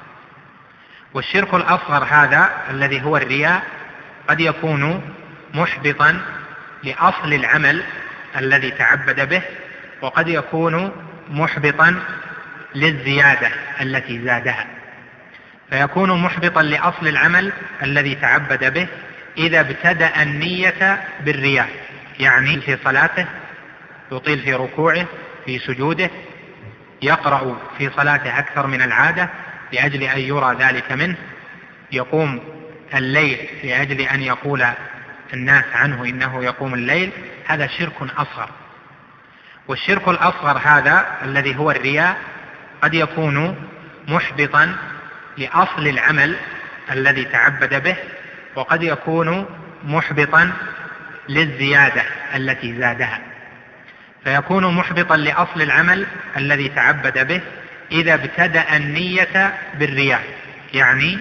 والشرك 1.15 1.55
الأصغر 1.55 2.05
هذا 2.05 2.51
الذي 2.71 3.03
هو 3.03 3.17
الرياء 3.17 3.63
قد 4.29 4.41
يكون 4.41 5.15
محبطا 5.55 6.21
لأصل 6.83 7.33
العمل 7.33 7.83
الذي 8.37 8.71
تعبد 8.71 9.29
به 9.29 9.43
وقد 10.03 10.29
يكون 10.29 10.93
محبطا 11.29 12.03
للزيادة 12.75 13.51
التي 13.81 14.25
زادها. 14.25 14.67
فيكون 15.71 16.23
محبطا 16.23 16.63
لأصل 16.63 17.09
العمل 17.09 17.53
الذي 17.83 18.15
تعبد 18.15 18.75
به 18.75 18.87
إذا 19.39 19.61
ابتدأ 19.61 20.23
النية 20.23 21.03
بالرياء 21.21 21.69
يعني 22.21 22.61
في 22.61 22.79
صلاته 22.85 23.27
يطيل 24.13 24.39
في 24.39 24.55
ركوعه 24.55 25.07
في 25.45 25.59
سجوده 25.59 26.11
يقرأ 27.03 27.59
في 27.79 27.91
صلاته 27.91 28.39
أكثر 28.39 28.67
من 28.67 28.83
العادة 28.83 29.29
لأجل 29.73 30.03
أن 30.03 30.21
يرى 30.21 30.57
ذلك 30.61 30.93
منه 30.93 31.17
يقوم 31.93 32.41
الليل 32.95 33.39
لأجل 33.65 34.01
أن 34.01 34.23
يقول 34.23 34.65
الناس 35.33 35.65
عنه 35.75 36.05
إنه 36.05 36.45
يقوم 36.45 36.75
الليل 36.75 37.11
هذا 37.47 37.67
شرك 37.67 38.03
أصغر. 38.03 38.51
والشرك 39.69 40.09
الأصغر 40.09 40.59
هذا 40.65 41.07
الذي 41.23 41.57
هو 41.57 41.71
الرياء 41.71 42.17
قد 42.83 42.95
يكون 42.95 43.57
محبطا 44.09 44.77
لأصل 45.39 45.87
العمل 45.87 46.37
الذي 46.91 47.25
تعبد 47.25 47.83
به 47.83 47.97
وقد 48.55 48.83
يكون 48.83 49.47
محبطا 49.85 50.53
للزيادة 51.29 52.03
التي 52.35 52.75
زادها. 52.75 53.21
فيكون 54.25 54.75
محبطا 54.75 55.17
لأصل 55.17 55.63
العمل 55.63 56.07
الذي 56.37 56.69
تعبد 56.69 57.27
به 57.27 57.41
إذا 57.93 58.15
ابتدأ 58.15 58.77
النية 58.77 59.55
بالرياء 59.75 60.23
يعني 60.75 61.19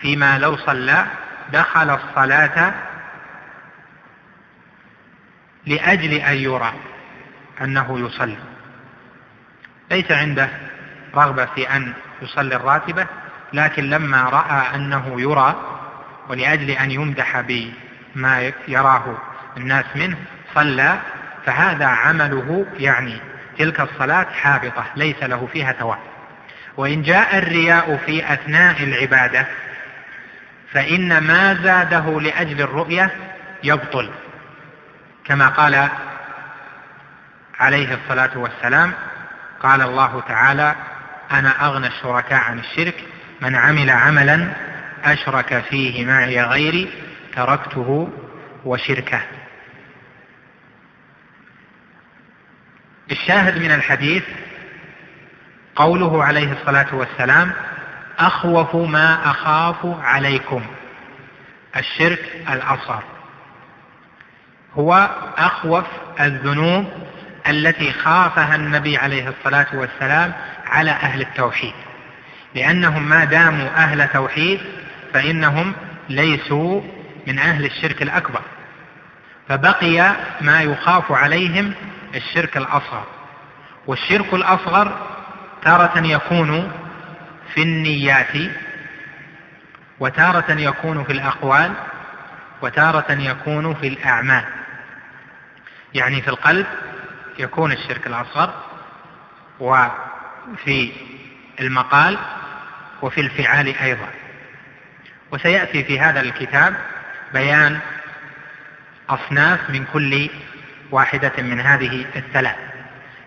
فيما 0.00 0.38
لو 0.38 0.56
صلى 0.56 1.06
دخل 1.52 1.90
الصلاة 1.90 2.74
لأجل 5.66 6.12
أن 6.14 6.36
يرى 6.36 6.72
أنه 7.60 7.98
يصلي. 8.06 8.36
ليس 9.90 10.12
عنده 10.12 10.48
رغبة 11.14 11.44
في 11.44 11.76
أن 11.76 11.92
يصلي 12.22 12.56
الراتبة 12.56 13.06
لكن 13.52 13.90
لما 13.90 14.22
رأى 14.22 14.74
أنه 14.74 15.20
يرى 15.20 15.54
ولأجل 16.28 16.70
أن 16.70 16.90
يمدح 16.90 17.40
بما 17.40 18.52
يراه 18.68 19.16
الناس 19.56 19.84
منه 19.94 20.16
صلى 20.54 20.98
فهذا 21.46 21.86
عمله 21.86 22.66
يعني 22.78 23.18
تلك 23.58 23.80
الصلاة 23.80 24.24
حابطة 24.24 24.84
ليس 24.96 25.22
له 25.22 25.48
فيها 25.52 25.72
ثواب. 25.72 25.98
وإن 26.76 27.02
جاء 27.02 27.38
الرياء 27.38 27.96
في 28.06 28.32
أثناء 28.32 28.82
العبادة 28.82 29.46
فإن 30.72 31.18
ما 31.18 31.54
زاده 31.54 32.20
لأجل 32.20 32.60
الرؤية 32.60 33.10
يبطل. 33.64 34.10
كما 35.26 35.48
قال 35.48 35.88
عليه 37.60 37.94
الصلاة 37.94 38.38
والسلام 38.38 38.92
قال 39.60 39.82
الله 39.82 40.20
تعالى 40.28 40.74
أنا 41.30 41.66
أغنى 41.66 41.86
الشركاء 41.86 42.40
عن 42.40 42.58
الشرك 42.58 43.04
من 43.40 43.54
عمل 43.56 43.90
عملا 43.90 44.52
أشرك 45.04 45.64
فيه 45.70 46.06
معي 46.06 46.42
غيري 46.42 46.92
تركته 47.36 48.08
وشركه. 48.64 49.20
الشاهد 53.10 53.58
من 53.58 53.70
الحديث 53.70 54.24
قوله 55.76 56.24
عليه 56.24 56.52
الصلاة 56.52 56.94
والسلام 56.94 57.52
أخوف 58.18 58.76
ما 58.76 59.30
أخاف 59.30 59.76
عليكم 59.84 60.66
الشرك 61.76 62.42
الأصغر. 62.50 63.15
هو 64.78 65.10
أخوف 65.38 65.84
الذنوب 66.20 66.86
التي 67.48 67.92
خافها 67.92 68.56
النبي 68.56 68.96
عليه 68.96 69.28
الصلاة 69.28 69.66
والسلام 69.74 70.32
على 70.66 70.90
أهل 70.90 71.20
التوحيد. 71.20 71.72
لأنهم 72.54 73.08
ما 73.08 73.24
داموا 73.24 73.68
أهل 73.68 74.08
توحيد 74.08 74.60
فإنهم 75.12 75.72
ليسوا 76.08 76.80
من 77.26 77.38
أهل 77.38 77.64
الشرك 77.64 78.02
الأكبر. 78.02 78.40
فبقي 79.48 80.12
ما 80.40 80.62
يخاف 80.62 81.12
عليهم 81.12 81.72
الشرك 82.14 82.56
الأصغر. 82.56 83.04
والشرك 83.86 84.34
الأصغر 84.34 85.06
تارة 85.62 86.06
يكون 86.06 86.72
في 87.54 87.62
النيات 87.62 88.50
وتارة 90.00 90.52
يكون 90.52 91.04
في 91.04 91.12
الأقوال 91.12 91.72
وتارة 92.62 93.12
يكون 93.12 93.74
في 93.74 93.88
الأعمال. 93.88 94.44
يعني 95.96 96.22
في 96.22 96.28
القلب 96.28 96.66
يكون 97.38 97.72
الشرك 97.72 98.06
الأصغر 98.06 98.54
وفي 99.60 100.92
المقال 101.60 102.18
وفي 103.02 103.20
الفعال 103.20 103.78
أيضا. 103.78 104.08
وسيأتي 105.32 105.84
في 105.84 106.00
هذا 106.00 106.20
الكتاب 106.20 106.76
بيان 107.32 107.78
أصناف 109.10 109.70
من 109.70 109.84
كل 109.92 110.30
واحدة 110.90 111.32
من 111.38 111.60
هذه 111.60 112.06
الثلاث. 112.16 112.56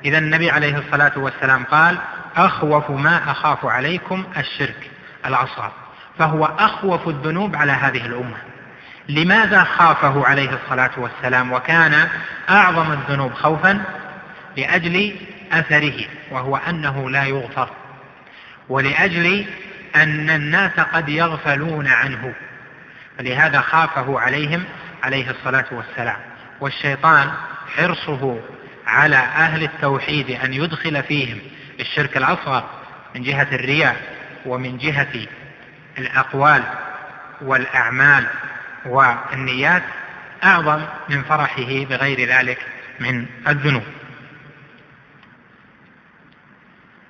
إذا 0.05 0.17
النبي 0.17 0.51
عليه 0.51 0.77
الصلاة 0.77 1.11
والسلام 1.17 1.63
قال 1.63 1.97
أخوف 2.35 2.91
ما 2.91 3.31
أخاف 3.31 3.65
عليكم 3.65 4.25
الشرك 4.37 4.91
الأصغر. 5.25 5.71
فهو 6.19 6.45
أخوف 6.45 7.07
الذنوب 7.07 7.55
على 7.55 7.71
هذه 7.71 8.05
الأمة. 8.05 8.37
لماذا 9.09 9.63
خافه 9.63 10.27
عليه 10.27 10.49
الصلاة 10.63 10.91
والسلام 10.97 11.51
وكان 11.51 12.07
أعظم 12.49 12.91
الذنوب 12.91 13.33
خوفا؟ 13.33 13.81
لأجل 14.57 15.15
أثره 15.51 16.05
وهو 16.31 16.55
أنه 16.57 17.09
لا 17.09 17.23
يغفر. 17.23 17.69
ولأجل 18.69 19.45
أن 19.95 20.29
الناس 20.29 20.79
قد 20.79 21.09
يغفلون 21.09 21.87
عنه. 21.87 22.33
فلهذا 23.17 23.61
خافه 23.61 24.19
عليهم 24.19 24.63
عليه 25.03 25.31
الصلاة 25.31 25.65
والسلام. 25.71 26.17
والشيطان 26.61 27.31
حرصه 27.77 28.39
على 28.87 29.15
أهل 29.15 29.63
التوحيد 29.63 30.31
أن 30.31 30.53
يدخل 30.53 31.03
فيهم 31.03 31.39
الشرك 31.79 32.17
الأصغر 32.17 32.63
من 33.15 33.23
جهة 33.23 33.47
الرياء 33.51 33.95
ومن 34.45 34.77
جهة 34.77 35.27
الأقوال 35.97 36.63
والأعمال. 37.41 38.25
والنيات 38.85 39.83
أعظم 40.43 40.81
من 41.09 41.23
فرحه 41.23 41.85
بغير 41.85 42.29
ذلك 42.29 42.65
من 42.99 43.25
الذنوب. 43.47 43.83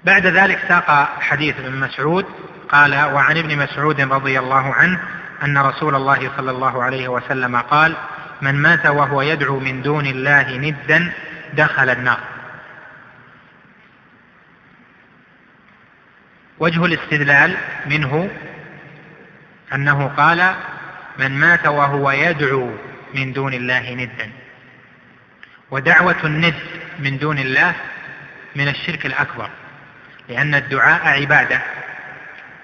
بعد 0.04 0.26
ذلك 0.26 0.60
ساق 0.68 1.20
حديث 1.22 1.60
ابن 1.60 1.80
مسعود 1.80 2.26
قال 2.70 2.96
وعن 2.96 3.38
ابن 3.38 3.58
مسعود 3.58 4.02
رضي 4.02 4.40
الله 4.40 4.74
عنه 4.74 5.00
أن 5.44 5.58
رسول 5.58 5.96
الله 5.96 6.32
صلى 6.38 6.52
الله 6.52 6.84
عليه 6.84 7.08
وسلم 7.08 7.56
قال 7.56 7.96
من 8.42 8.56
مات 8.56 8.86
وهو 8.86 9.22
يدعو 9.22 9.60
من 9.60 9.82
دون 9.82 10.06
الله 10.06 10.58
ندا 10.58 11.12
دخل 11.54 11.90
النار. 11.90 12.20
وجه 16.60 16.86
الاستدلال 16.86 17.58
منه 17.86 18.30
أنه 19.74 20.08
قال 20.08 20.56
من 21.20 21.40
مات 21.40 21.68
وهو 21.68 22.12
يدعو 22.12 22.72
من 23.14 23.34
دون 23.34 23.54
الله 23.54 23.94
ندا. 23.94 24.32
ودعوة 25.72 26.16
الند 26.24 26.56
من 27.00 27.18
دون 27.18 27.40
الله 27.40 27.76
من 28.56 28.68
الشرك 28.68 29.06
الأكبر 29.06 29.50
لأن 30.30 30.56
الدعاء 30.56 31.22
عبادة 31.22 31.62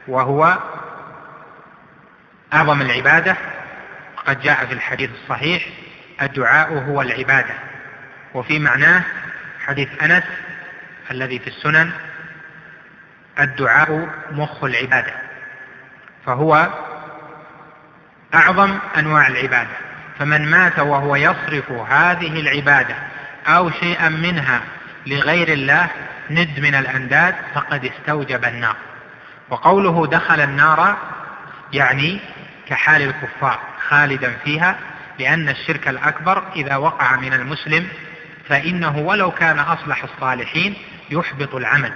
وهو 0.07 0.57
أعظم 2.53 2.81
العبادة. 2.81 3.35
قد 4.25 4.41
جاء 4.41 4.65
في 4.65 4.73
الحديث 4.73 5.09
الصحيح 5.23 5.67
الدعاء 6.21 6.73
هو 6.73 7.01
العبادة. 7.01 7.53
وفي 8.33 8.59
معناه 8.59 9.03
حديث 9.65 10.03
أنس 10.03 10.23
الذي 11.11 11.39
في 11.39 11.47
السنن 11.47 11.91
الدعاء 13.39 14.09
مخ 14.31 14.63
العبادة 14.63 15.13
فهو 16.25 16.69
أعظم 18.35 18.77
أنواع 18.97 19.27
العبادة. 19.27 19.77
فمن 20.19 20.49
مات 20.51 20.79
وهو 20.79 21.15
يصرف 21.15 21.71
هذه 21.71 22.39
العبادة 22.39 22.95
أو 23.47 23.71
شيئا 23.71 24.09
منها 24.09 24.61
لغير 25.07 25.47
الله 25.53 25.87
ند 26.29 26.59
من 26.59 26.75
الأنداد 26.75 27.35
فقد 27.55 27.85
استوجب 27.85 28.45
النار. 28.45 28.75
وقوله 29.49 30.07
دخل 30.07 30.41
النار 30.41 30.97
يعني 31.73 32.19
كحال 32.67 33.01
الكفار 33.01 33.59
خالدا 33.87 34.33
فيها 34.43 34.75
لأن 35.19 35.49
الشرك 35.49 35.87
الأكبر 35.87 36.43
إذا 36.55 36.75
وقع 36.75 37.15
من 37.15 37.33
المسلم 37.33 37.87
فإنه 38.49 38.97
ولو 38.97 39.31
كان 39.31 39.59
أصلح 39.59 40.03
الصالحين 40.03 40.75
يحبط 41.09 41.55
العمل. 41.55 41.91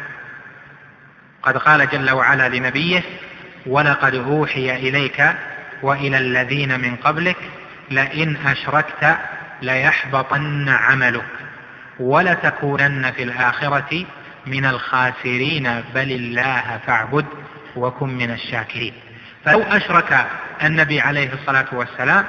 قد 1.44 1.58
قال 1.58 1.90
جل 1.90 2.12
وعلا 2.12 2.50
لنبيه 2.50 3.04
ولقد 3.66 4.16
أوحي 4.16 4.76
إليك 4.76 5.34
وإلى 5.82 6.18
الذين 6.18 6.80
من 6.80 6.96
قبلك 6.96 7.38
لئن 7.92 8.38
أشركت 8.46 9.18
ليحبطن 9.62 10.70
عملك 10.70 11.26
ولتكونن 12.00 13.12
في 13.12 13.24
الآخرة 13.24 14.06
من 14.46 14.66
الخاسرين 14.66 15.84
بل 15.96 16.12
الله 16.12 16.80
فاعبد 16.88 17.26
وكن 17.76 18.10
من 18.10 18.32
الشاكرين. 18.32 18.94
فلو 19.46 19.62
أشرك 19.62 20.28
النبي 20.64 21.02
عليه 21.02 21.34
الصلاة 21.34 21.66
والسلام 21.72 22.26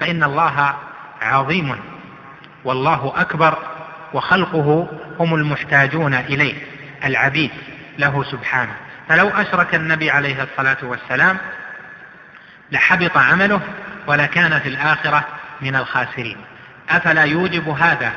فإن 0.00 0.22
الله 0.22 0.74
عظيم 1.22 1.76
والله 2.64 3.12
أكبر 3.16 3.58
وخلقه 4.14 4.88
هم 5.20 5.34
المحتاجون 5.34 6.14
إليه 6.14 6.54
العبيد 7.04 7.50
له 7.98 8.24
سبحانه. 8.24 8.72
فلو 9.08 9.28
أشرك 9.28 9.74
النبي 9.74 10.10
عليه 10.10 10.42
الصلاة 10.42 10.76
والسلام 10.82 11.38
لحبط 12.72 13.16
عمله 13.16 13.60
ولكان 14.06 14.60
في 14.60 14.68
الآخرة 14.68 15.24
من 15.60 15.76
الخاسرين. 15.76 16.36
أفلا 16.90 17.22
يوجب 17.22 17.68
هذا 17.68 18.12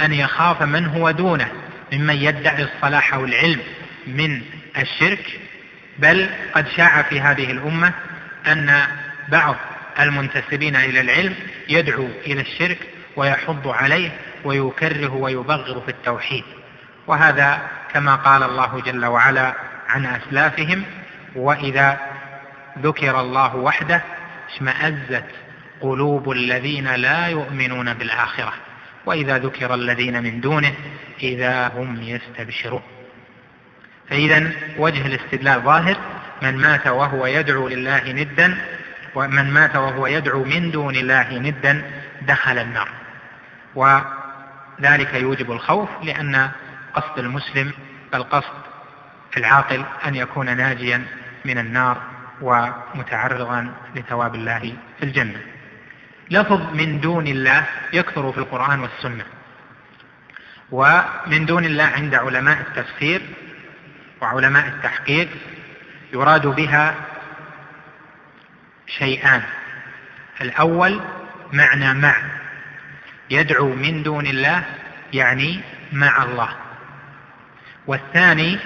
أن 0.00 0.12
يخاف 0.12 0.62
من 0.62 0.86
هو 0.86 1.10
دونه 1.10 1.48
ممن 1.92 2.14
يدعي 2.14 2.62
الصلاح 2.62 3.14
والعلم 3.14 3.60
من 4.06 4.42
الشرك؟ 4.78 5.40
بل 5.98 6.30
قد 6.54 6.68
شاع 6.76 7.02
في 7.02 7.20
هذه 7.20 7.50
الأمة 7.50 7.92
أن 8.46 8.82
بعض 9.28 9.56
المنتسبين 10.00 10.76
إلى 10.76 11.00
العلم 11.00 11.34
يدعو 11.68 12.08
إلى 12.26 12.40
الشرك 12.40 12.78
ويحض 13.16 13.68
عليه 13.68 14.10
ويكره 14.44 15.12
ويبغر 15.14 15.80
في 15.80 15.88
التوحيد. 15.88 16.44
وهذا 17.06 17.60
كما 17.94 18.14
قال 18.14 18.42
الله 18.42 18.80
جل 18.80 19.06
وعلا 19.06 19.54
عن 19.88 20.06
أسلافهم 20.06 20.84
وإذا 21.34 21.98
ذكر 22.82 23.20
الله 23.20 23.56
وحده 23.56 24.02
اشمأزت 24.54 25.24
قلوب 25.80 26.30
الذين 26.30 26.94
لا 26.94 27.26
يؤمنون 27.26 27.94
بالآخرة. 27.94 28.52
وإذا 29.06 29.38
ذكر 29.38 29.74
الذين 29.74 30.22
من 30.22 30.40
دونه 30.40 30.74
إذا 31.22 31.68
هم 31.68 32.02
يستبشرون. 32.02 32.82
فإذا 34.10 34.52
وجه 34.78 35.06
الاستدلال 35.06 35.60
ظاهر. 35.60 35.96
من 36.42 36.56
مات 36.56 36.86
وهو 36.86 37.26
يدعو 37.26 37.68
لله 37.68 38.12
ندا 38.12 38.56
ومن 39.14 39.50
مات 39.50 39.76
وهو 39.76 40.06
يدعو 40.06 40.44
من 40.44 40.70
دون 40.70 40.96
الله 40.96 41.38
ندا 41.38 41.90
دخل 42.22 42.58
النار. 42.58 42.88
وذلك 43.74 45.14
يوجب 45.14 45.52
الخوف 45.52 45.88
لأن 46.02 46.50
قصد 46.94 47.18
المسلم 47.18 47.72
بل 48.12 48.22
قصد 48.22 48.62
العاقل 49.36 49.84
أن 50.06 50.14
يكون 50.14 50.56
ناجيا 50.56 51.04
من 51.44 51.58
النار. 51.58 52.15
ومتعرضا 52.40 53.74
لثواب 53.94 54.34
الله 54.34 54.72
في 54.98 55.02
الجنة. 55.02 55.40
لفظ 56.30 56.74
من 56.74 57.00
دون 57.00 57.26
الله 57.26 57.64
يكثر 57.92 58.32
في 58.32 58.38
القرآن 58.38 58.80
والسنة. 58.80 59.24
ومن 60.70 61.46
دون 61.46 61.64
الله 61.64 61.84
عند 61.84 62.14
علماء 62.14 62.60
التفسير 62.60 63.22
وعلماء 64.20 64.66
التحقيق 64.66 65.28
يراد 66.12 66.46
بها 66.46 66.94
شيئان. 68.86 69.42
الأول 70.40 71.00
معنى 71.52 71.94
مع. 71.94 72.16
يدعو 73.30 73.68
من 73.68 74.02
دون 74.02 74.26
الله 74.26 74.62
يعني 75.12 75.60
مع 75.92 76.22
الله. 76.22 76.48
والثاني 77.86 78.58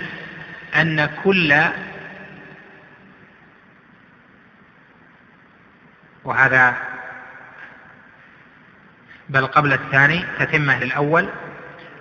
أن 0.74 1.10
كل 1.24 1.54
وهذا 6.24 6.76
بل 9.28 9.46
قبل 9.46 9.72
الثاني 9.72 10.24
تتمة 10.38 10.84
للأول 10.84 11.28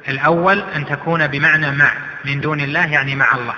الأول. 0.07 0.59
أن 0.75 0.85
تكون 0.85 1.27
بمعنى 1.27 1.71
مع 1.71 1.91
من 2.25 2.41
دون 2.41 2.59
الله 2.59 2.85
يعني 2.85 3.15
مع 3.15 3.35
الله. 3.35 3.55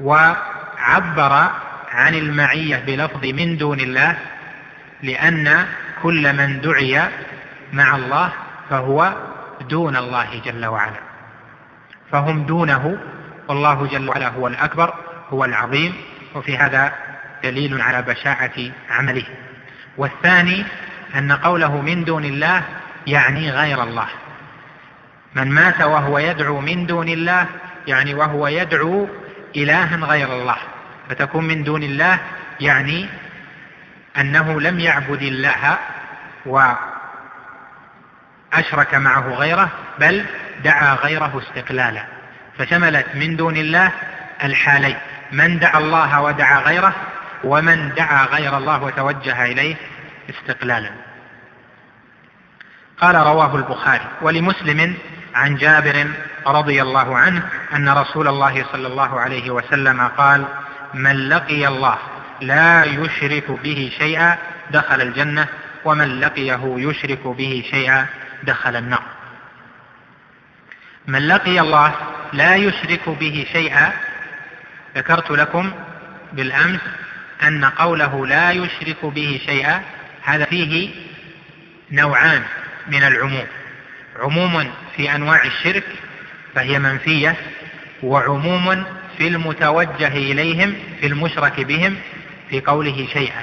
وعبر 0.00 1.50
عن 1.90 2.14
المعية 2.14 2.76
بلفظ 2.86 3.24
من 3.24 3.56
دون 3.56 3.80
الله 3.80 4.16
لأن 5.02 5.66
كل 6.02 6.36
من 6.36 6.60
دعي 6.60 7.02
مع 7.72 7.96
الله 7.96 8.32
فهو 8.70 9.12
دون 9.60 9.96
الله 9.96 10.40
جل 10.44 10.66
وعلا. 10.66 11.00
فهم 12.12 12.42
دونه 12.42 12.98
والله 13.48 13.86
جل 13.86 14.08
وعلا 14.08 14.28
هو 14.28 14.46
الأكبر 14.46 14.94
هو 15.30 15.44
العظيم 15.44 15.94
وفي 16.34 16.56
هذا 16.56 16.92
دليل 17.44 17.80
على 17.80 18.02
بشاعة 18.02 18.70
عمله. 18.90 19.26
والثاني 19.96 20.64
أن 21.14 21.32
قوله 21.32 21.80
من 21.80 22.04
دون 22.04 22.24
الله 22.24 22.62
يعني 23.06 23.50
غير 23.50 23.82
الله. 23.82 24.08
من 25.34 25.50
مات 25.50 25.80
وهو 25.80 26.18
يدعو 26.18 26.60
من 26.60 26.86
دون 26.86 27.08
الله 27.08 27.46
يعني 27.86 28.14
وهو 28.14 28.48
يدعو 28.48 29.08
إلها 29.56 29.96
غير 29.96 30.32
الله. 30.32 30.56
فتكون 31.08 31.44
من 31.44 31.64
دون 31.64 31.82
الله 31.82 32.18
يعني 32.60 33.08
أنه 34.18 34.60
لم 34.60 34.80
يعبد 34.80 35.22
الله 35.22 35.78
وأشرك 36.46 36.84
معه 38.94 39.34
غيره 39.34 39.68
بل 39.98 40.24
دعا 40.64 40.94
غيره 40.94 41.42
استقلالا. 41.42 42.04
فشملت 42.58 43.06
من 43.14 43.36
دون 43.36 43.56
الله 43.56 43.92
الحالين 44.44 44.96
من 45.32 45.58
دعا 45.58 45.78
الله 45.78 46.20
ودعا 46.20 46.60
غيره 46.60 46.94
ومن 47.44 47.94
دعا 47.94 48.26
غير 48.26 48.56
الله 48.56 48.82
وتوجه 48.82 49.44
إليه 49.44 49.76
استقلالا. 50.30 50.90
قال 53.00 53.14
رواه 53.14 53.56
البخاري 53.56 54.04
ولمسلم 54.22 54.94
عن 55.34 55.56
جابر 55.56 56.06
رضي 56.46 56.82
الله 56.82 57.16
عنه 57.16 57.42
أن 57.74 57.88
رسول 57.88 58.28
الله 58.28 58.64
صلى 58.72 58.86
الله 58.86 59.20
عليه 59.20 59.50
وسلم 59.50 60.00
قال 60.00 60.44
من 60.94 61.28
لقي 61.28 61.68
الله 61.68 61.98
لا 62.40 62.84
يشرك 62.84 63.50
به 63.50 63.92
شيئا 63.98 64.38
دخل 64.70 65.00
الجنة 65.00 65.46
ومن 65.84 66.20
لقيه 66.20 66.60
يشرك 66.64 67.26
به 67.26 67.64
شيئا 67.70 68.06
دخل 68.42 68.76
النار. 68.76 69.02
من 71.06 71.28
لقي 71.28 71.60
الله 71.60 71.94
لا 72.32 72.56
يشرك 72.56 73.08
به 73.08 73.46
شيئا 73.52 73.92
ذكرت 74.96 75.30
لكم 75.30 75.72
بالأمس 76.32 76.80
أن 77.42 77.64
قوله 77.64 78.26
لا 78.26 78.50
يشرك 78.50 79.04
به 79.04 79.40
شيئا 79.46 79.82
هذا 80.22 80.44
فيه 80.44 80.90
نوعان 81.90 82.42
من 82.88 83.02
العموم. 83.02 83.46
عموم 84.18 84.70
في 84.96 85.14
أنواع 85.14 85.44
الشرك 85.44 85.84
فهي 86.54 86.78
منفية 86.78 87.36
وعموم 88.02 88.84
في 89.18 89.28
المتوجه 89.28 90.08
إليهم 90.08 90.74
في 91.00 91.06
المشرك 91.06 91.60
بهم 91.60 91.96
في 92.50 92.60
قوله 92.60 93.08
شيئا. 93.12 93.42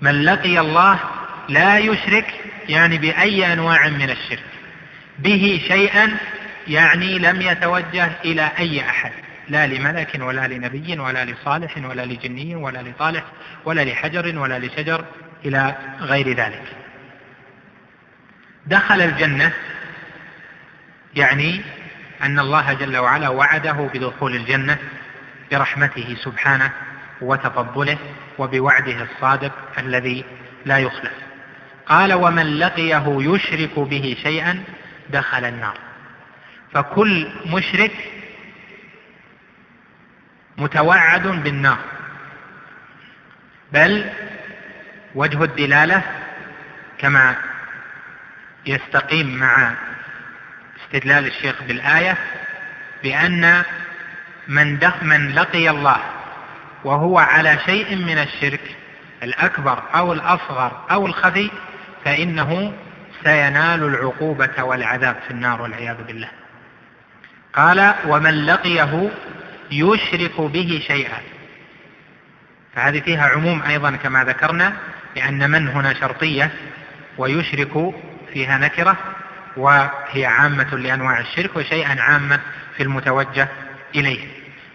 من 0.00 0.24
لقي 0.24 0.60
الله 0.60 1.00
لا 1.48 1.78
يشرك 1.78 2.34
يعني 2.68 2.98
بأي 2.98 3.52
أنواع 3.52 3.88
من 3.88 4.10
الشرك. 4.10 4.44
به 5.18 5.62
شيئا 5.68 6.16
يعني 6.68 7.18
لم 7.18 7.42
يتوجه 7.42 8.10
إلى 8.24 8.50
أي 8.58 8.80
أحد. 8.80 9.23
لا 9.48 9.66
لملك 9.66 10.18
ولا 10.20 10.46
لنبي 10.46 10.98
ولا 10.98 11.24
لصالح 11.24 11.76
ولا 11.76 12.04
لجني 12.04 12.54
ولا 12.54 12.78
لطالح 12.82 13.24
ولا 13.64 13.84
لحجر 13.84 14.38
ولا 14.38 14.58
لشجر 14.58 15.04
إلى 15.44 15.74
غير 16.00 16.36
ذلك. 16.36 16.62
دخل 18.66 19.02
الجنة 19.02 19.52
يعني 21.16 21.60
أن 22.22 22.38
الله 22.38 22.72
جل 22.72 22.96
وعلا 22.96 23.28
وعده 23.28 23.90
بدخول 23.94 24.36
الجنة 24.36 24.78
برحمته 25.50 26.16
سبحانه 26.24 26.70
وتفضله 27.20 27.98
وبوعده 28.38 29.02
الصادق 29.02 29.52
الذي 29.78 30.24
لا 30.64 30.78
يخلف. 30.78 31.12
قال 31.86 32.14
ومن 32.14 32.58
لقيه 32.58 33.04
يشرك 33.06 33.78
به 33.78 34.16
شيئا 34.22 34.64
دخل 35.10 35.44
النار. 35.44 35.78
فكل 36.72 37.28
مشرك 37.46 38.13
متوعد 40.58 41.26
بالنار. 41.26 41.78
بل 43.72 44.10
وجه 45.14 45.44
الدلالة 45.44 46.02
كما 46.98 47.36
يستقيم 48.66 49.38
مع 49.38 49.72
استدلال 50.84 51.26
الشيخ 51.26 51.62
بالآية 51.62 52.16
بأن 53.02 53.62
من 54.48 54.90
من 55.02 55.34
لقي 55.34 55.70
الله 55.70 55.96
وهو 56.84 57.18
على 57.18 57.58
شيء 57.66 57.96
من 57.96 58.18
الشرك 58.18 58.76
الأكبر 59.22 59.82
أو 59.94 60.12
الأصغر 60.12 60.86
أو 60.90 61.06
الخفي 61.06 61.50
فإنه 62.04 62.72
سينال 63.24 63.82
العقوبة 63.82 64.62
والعذاب 64.62 65.16
في 65.26 65.30
النار 65.30 65.62
والعياذ 65.62 66.04
بالله. 66.04 66.28
قال 67.54 67.94
ومن 68.06 68.46
لقيه 68.46 69.10
يشرك 69.78 70.40
به 70.40 70.82
شيئا. 70.86 71.18
فهذه 72.74 73.00
فيها 73.00 73.28
عموم 73.28 73.62
أيضا 73.62 73.90
كما 73.90 74.24
ذكرنا 74.24 74.72
لأن 75.16 75.50
من 75.50 75.68
هنا 75.68 75.94
شرطية 75.94 76.50
ويشرك 77.18 77.94
فيها 78.32 78.58
نكرة 78.58 78.96
وهي 79.56 80.26
عامة 80.26 80.74
لأنواع 80.76 81.20
الشرك 81.20 81.56
وشيئا 81.56 82.00
عامة 82.00 82.40
في 82.76 82.82
المتوجه 82.82 83.48
إليه. 83.94 84.28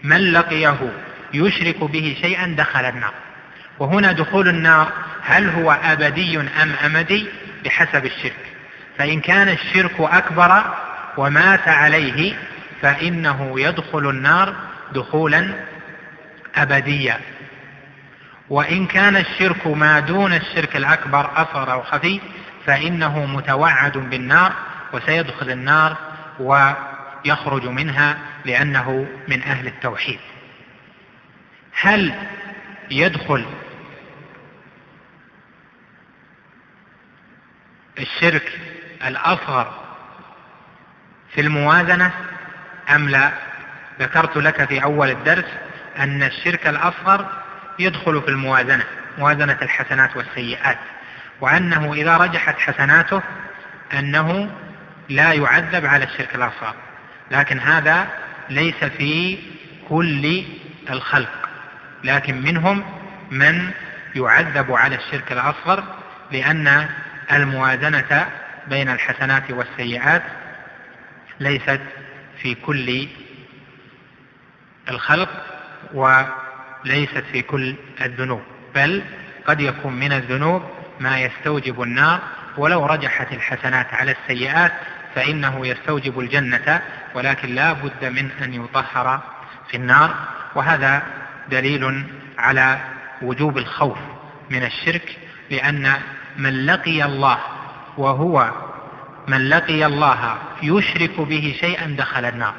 من 0.03 0.31
لقيه 0.31 0.77
يشرك 1.33 1.83
به 1.83 2.17
شيئا 2.21 2.55
دخل 2.57 2.85
النار. 2.85 3.13
وهنا 3.79 4.11
دخول 4.11 4.47
النار 4.47 4.91
هل 5.23 5.49
هو 5.49 5.71
أبدي 5.71 6.39
أم 6.39 6.71
أمدي؟ 6.85 7.27
بحسب 7.65 8.05
الشرك. 8.05 8.45
فإن 8.97 9.21
كان 9.21 9.49
الشرك 9.49 9.95
أكبر 9.99 10.63
ومات 11.17 11.67
عليه 11.67 12.33
فإنه 12.81 13.59
يدخل 13.59 14.09
النار 14.09 14.55
دخولا 14.93 15.65
أبديا. 16.55 17.19
وإن 18.49 18.87
كان 18.87 19.17
الشرك 19.17 19.67
ما 19.67 19.99
دون 19.99 20.33
الشرك 20.33 20.75
الأكبر 20.75 21.31
أصغر 21.35 21.71
أو 21.71 21.81
خفي 21.81 22.21
فإنه 22.65 23.25
متوعد 23.25 23.97
بالنار 23.97 24.53
وسيدخل 24.93 25.49
النار 25.51 25.97
ويخرج 26.39 27.65
منها 27.67 28.17
لأنه 28.45 29.07
من 29.27 29.43
أهل 29.43 29.67
التوحيد. 29.67 30.19
هل 31.81 32.13
يدخل 32.91 33.45
الشرك 37.99 38.59
الأصغر 39.05 39.73
في 41.33 41.41
الموازنة؟ 41.41 42.11
أم 42.95 43.09
لا؟ 43.09 43.48
ذكرت 43.99 44.37
لك 44.37 44.65
في 44.65 44.83
أول 44.83 45.09
الدرس 45.09 45.45
أن 45.99 46.23
الشرك 46.23 46.67
الأصغر 46.67 47.25
يدخل 47.79 48.21
في 48.21 48.27
الموازنة 48.27 48.83
موازنة 49.17 49.57
الحسنات 49.61 50.17
والسيئات 50.17 50.77
وأنه 51.41 51.93
إذا 51.93 52.17
رجحت 52.17 52.59
حسناته 52.59 53.21
أنه 53.93 54.49
لا 55.09 55.33
يعذب 55.33 55.85
على 55.85 56.05
الشرك 56.05 56.35
الأصغر 56.35 56.75
لكن 57.31 57.59
هذا 57.59 58.07
ليس 58.49 58.83
في 58.83 59.39
كل 59.89 60.43
الخلق 60.89 61.49
لكن 62.03 62.41
منهم 62.41 62.83
من 63.31 63.71
يعذب 64.15 64.71
على 64.71 64.95
الشرك 64.95 65.31
الأصغر 65.31 65.83
لأن 66.31 66.89
الموازنة 67.31 68.27
بين 68.67 68.89
الحسنات 68.89 69.51
والسيئات 69.51 70.23
ليست 71.39 71.81
في 72.41 72.55
كل 72.55 73.07
الخلق 74.89 75.29
وليست 75.93 77.23
في 77.31 77.41
كل 77.41 77.75
الذنوب 78.01 78.41
بل 78.75 79.03
قد 79.47 79.61
يكون 79.61 79.93
من 79.93 80.11
الذنوب 80.11 80.63
ما 80.99 81.19
يستوجب 81.19 81.81
النار 81.81 82.19
ولو 82.57 82.85
رجحت 82.85 83.33
الحسنات 83.33 83.93
على 83.93 84.11
السيئات 84.11 84.71
فإنه 85.15 85.67
يستوجب 85.67 86.19
الجنة 86.19 86.81
ولكن 87.15 87.55
لا 87.55 87.73
بد 87.73 88.05
من 88.05 88.29
أن 88.43 88.53
يطهر 88.53 89.21
في 89.69 89.77
النار. 89.77 90.15
وهذا 90.55 91.03
دليل 91.51 92.05
على 92.37 92.79
وجوب 93.21 93.57
الخوف 93.57 93.97
من 94.49 94.63
الشرك 94.63 95.17
لأن 95.49 95.93
من 96.37 96.65
لقي 96.65 97.05
الله 97.05 97.39
وهو 97.97 98.51
من 99.27 99.49
لقي 99.49 99.85
الله 99.85 100.37
يشرك 100.63 101.21
به 101.21 101.57
شيئا 101.59 101.95
دخل 101.97 102.25
النار. 102.25 102.53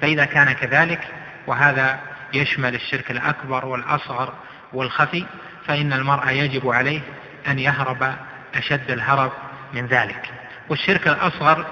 فإذا 0.00 0.24
كان 0.24 0.52
كذلك 0.52 1.00
وهذا 1.46 2.00
يشمل 2.34 2.74
الشرك 2.74 3.10
الأكبر 3.10 3.66
والأصغر 3.66 4.34
والخفي 4.72 5.24
فإن 5.66 5.92
المرء 5.92 6.28
يجب 6.30 6.68
عليه 6.68 7.00
أن 7.48 7.58
يهرب 7.58 8.14
أشد 8.54 8.90
الهرب 8.90 9.32
من 9.74 9.86
ذلك. 9.86 10.30
والشرك 10.68 11.08
الأصغر 11.08 11.66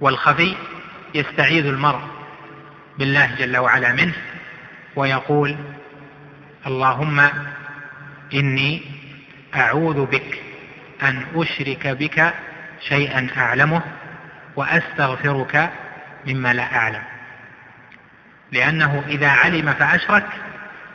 والخفي 0.00 0.56
يستعيذ 1.14 1.66
المرء 1.66 2.00
بالله 2.98 3.34
جل 3.34 3.56
وعلا 3.56 3.92
منه 3.92 4.14
ويقول 4.96 5.56
اللهم 6.66 7.28
إني 8.34 8.82
أعوذ 9.54 10.06
بك 10.06 10.42
أن 11.02 11.26
أشرك 11.34 11.86
بك 11.86 12.34
شيئا 12.88 13.28
أعلمه 13.36 13.82
وأستغفرك 14.56 15.72
مما 16.26 16.52
لا 16.52 16.76
أعلم. 16.76 17.02
لأنه 18.52 19.04
إذا 19.08 19.28
علم 19.28 19.72
فأشرك 19.72 20.26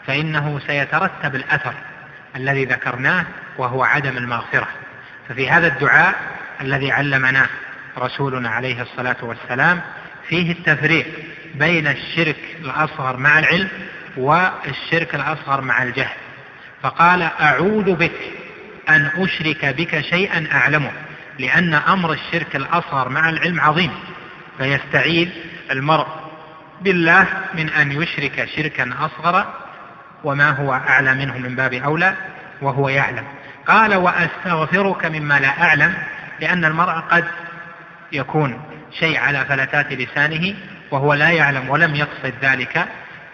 فإنه 0.07 0.59
سيترتب 0.67 1.35
الأثر 1.35 1.73
الذي 2.35 2.65
ذكرناه 2.65 3.25
وهو 3.57 3.83
عدم 3.83 4.17
المغفرة. 4.17 4.67
ففي 5.29 5.49
هذا 5.49 5.67
الدعاء 5.67 6.15
الذي 6.61 6.91
علمناه 6.91 7.49
رسولنا 7.97 8.49
عليه 8.49 8.81
الصلاة 8.81 9.15
والسلام 9.21 9.81
فيه 10.27 10.51
التفريق 10.51 11.07
بين 11.55 11.87
الشرك 11.87 12.37
الأصغر 12.59 13.17
مع 13.17 13.39
العلم 13.39 13.69
والشرك 14.17 15.15
الأصغر 15.15 15.61
مع 15.61 15.83
الجهل. 15.83 16.17
فقال 16.83 17.21
أعوذ 17.21 17.95
بك 17.95 18.19
أن 18.89 19.11
أشرك 19.17 19.65
بك 19.65 20.01
شيئا 20.01 20.47
أعلمه 20.53 20.91
لأن 21.39 21.73
أمر 21.73 22.13
الشرك 22.13 22.55
الأصغر 22.55 23.09
مع 23.09 23.29
العلم 23.29 23.61
عظيم. 23.61 23.91
فيستعيذ 24.61 25.29
المرء 25.71 26.07
بالله 26.81 27.27
من 27.53 27.69
أن 27.69 27.91
يشرك 27.91 28.49
شركا 28.55 28.93
أصغر 28.99 29.53
وما 30.23 30.49
هو 30.49 30.73
أعلى 30.73 31.13
منه 31.13 31.37
من 31.37 31.55
باب 31.55 31.73
أولى 31.73 32.15
وهو 32.61 32.89
يعلم. 32.89 33.23
قال 33.67 33.95
وأستغفرك 33.95 35.05
مما 35.05 35.39
لا 35.39 35.63
أعلم 35.63 35.93
لأن 36.39 36.65
المرء 36.65 36.91
قد 36.91 37.25
يكون 38.11 38.61
شيء 38.99 39.19
على 39.19 39.45
فلتات 39.45 39.93
لسانه 39.93 40.55
وهو 40.91 41.13
لا 41.13 41.29
يعلم 41.29 41.69
ولم 41.69 41.95
يقصد 41.95 42.33
ذلك 42.41 42.85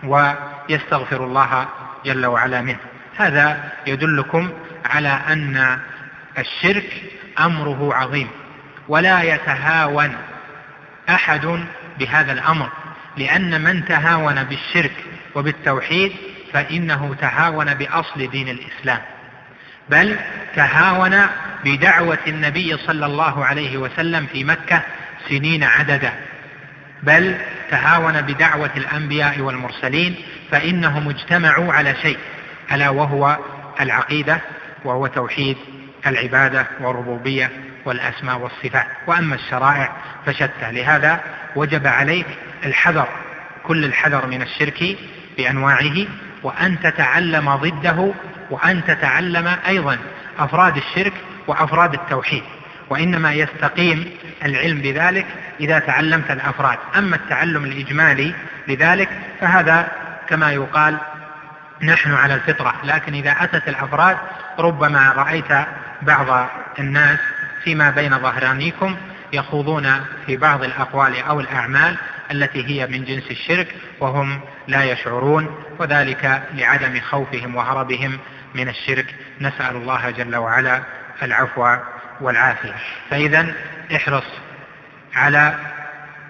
ويستغفر 0.03 1.23
الله 1.23 1.67
جل 2.05 2.25
وعلا 2.25 2.61
منه. 2.61 2.80
هذا 3.17 3.71
يدلكم 3.88 4.49
على 4.86 5.19
أن 5.28 5.80
الشرك 6.38 7.03
أمره 7.39 7.93
عظيم 7.93 8.28
ولا 8.88 9.23
يتهاون 9.23 10.15
أحد 11.10 11.60
بهذا 11.99 12.32
الأمر 12.32 12.70
لأن 13.18 13.62
من 13.62 13.86
تهاون 13.86 14.43
بالشرك 14.43 14.91
وبالتوحيد 15.36 16.12
فإنه 16.53 17.16
تهاون 17.22 17.74
بأصل 17.74 18.28
دين 18.28 18.49
الإسلام. 18.49 18.99
بل 19.89 20.18
تهاون 20.55 21.28
بدعوة 21.66 22.18
النبي 22.28 22.78
صلى 22.78 23.05
الله 23.05 23.45
عليه 23.45 23.78
وسلم 23.78 24.26
في 24.26 24.43
مكة 24.43 24.82
سنين 25.30 25.64
عددا. 25.64 26.14
بل 27.03 27.36
تهاون 27.72 28.22
بدعوة 28.22 28.72
الأنبياء 28.78 29.39
والمرسلين 29.39 30.16
فإنهم 30.51 31.10
اجتمعوا 31.10 31.74
على 31.74 31.95
شيء 32.01 32.18
ألا 32.72 32.89
وهو 32.89 33.38
العقيدة 33.82 34.41
وهو 34.86 35.08
توحيد 35.08 35.58
العبادة 36.08 36.68
والربوبية. 36.80 37.66
والأسماء 37.88 38.38
والصفات. 38.38 38.88
وأما 39.07 39.35
الشرائع 39.35 39.91
فشتى. 40.25 40.71
لهذا 40.71 41.19
وجب 41.55 41.88
عليك 41.88 42.27
الحذر 42.65 43.07
كل 43.63 43.85
الحذر 43.85 44.27
من 44.27 44.41
الشرك 44.41 44.97
بأنواعه 45.38 46.07
وأن 46.43 46.79
تتعلم 46.79 47.55
ضده 47.55 48.13
وأن 48.49 48.83
تتعلم 48.85 49.55
أيضا 49.67 49.97
أفراد 50.39 50.77
الشرك 50.77 51.13
وأفراد 51.47 51.93
التوحيد. 51.93 52.43
وإنما 52.89 53.33
يستقيم 53.33 54.11
العلم 54.45 54.81
بذلك 54.81 55.25
إذا 55.59 55.79
تعلمت 55.79 56.31
الأفراد. 56.31 56.77
أما 56.95 57.15
التعلم 57.15 57.63
الإجمالي 57.63 58.33
لذلك 58.67 59.09
فهذا 59.41 59.88
كما 60.29 60.51
يقال 60.51 60.97
نحن 61.81 62.13
على 62.13 62.33
الفطرة. 62.33 62.73
لكن 62.83 63.13
إذا 63.13 63.35
أتت 63.39 63.67
الأفراد 63.67 64.17
ربما 64.59 65.13
رأيت 65.17 65.67
بعض 66.01 66.49
الناس 66.79 67.19
فيما 67.68 67.89
بين 67.89 68.20
ظهرانيكم 68.20 68.95
يخوضون 69.34 70.05
في 70.26 70.38
بعض 70.38 70.63
الأقوال 70.63 71.24
أو 71.24 71.39
الأعمال 71.39 71.97
التي 72.32 72.65
هي 72.68 72.88
من 72.88 73.05
جنس 73.05 73.32
الشرك 73.32 73.68
وهم 73.99 74.39
لا 74.68 74.84
يشعرون 74.84 75.63
وذلك 75.80 76.43
لعدم 76.53 76.99
خوفهم 76.99 77.55
وهربهم 77.55 78.20
من 78.55 78.70
الشرك. 78.70 79.15
نسأل 79.41 79.76
الله 79.76 80.09
جل 80.11 80.36
وعلا 80.36 80.82
العفو 81.24 81.76
والعافية. 82.22 82.76
فإذا 83.09 83.53
احرص 83.95 84.26
على 85.15 85.55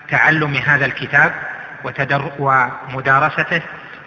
تعلم 0.09 0.55
هذا 0.55 0.85
الكتاب 0.85 1.33
وتدر 1.83 2.31
ومدارسته 2.39 3.61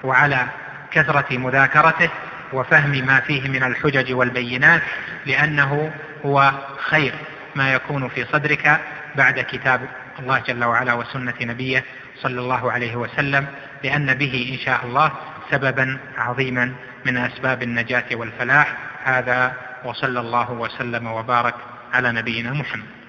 وعلى 0.05 0.47
كثرة 0.91 1.39
مذاكرته 1.39 2.11
وفهم 2.53 2.91
ما 2.91 3.21
فيه 3.21 3.49
من 3.49 3.63
الحجج 3.63 4.13
والبينات 4.13 4.83
لأنه 5.27 5.93
هو 6.27 6.53
خير 6.79 7.15
ما 7.55 7.73
يكون 7.73 8.09
في 8.09 8.25
صدرك 8.25 8.81
بعد 9.17 9.41
كتاب 9.41 9.81
الله 10.19 10.39
جل 10.39 10.65
وعلا 10.65 10.93
وسنة 10.93 11.35
نبيه 11.41 11.85
صلى 12.17 12.41
الله 12.41 12.73
عليه 12.73 12.97
وسلم 12.97 13.47
لأن 13.85 14.15
به 14.15 14.51
إن 14.53 14.59
شاء 14.65 14.85
الله 14.85 15.13
سببا 15.51 15.99
عظيما 16.17 16.73
من 17.05 17.17
أسباب 17.17 17.63
النجاة 17.63 18.05
والفلاح. 18.13 18.77
هذا 19.05 19.53
وصلى 19.85 20.21
الله 20.21 20.53
وسلم 20.53 21.07
وبارك 21.07 21.55
على 21.93 22.13
نبينا 22.13 22.53
محمد. 22.53 23.00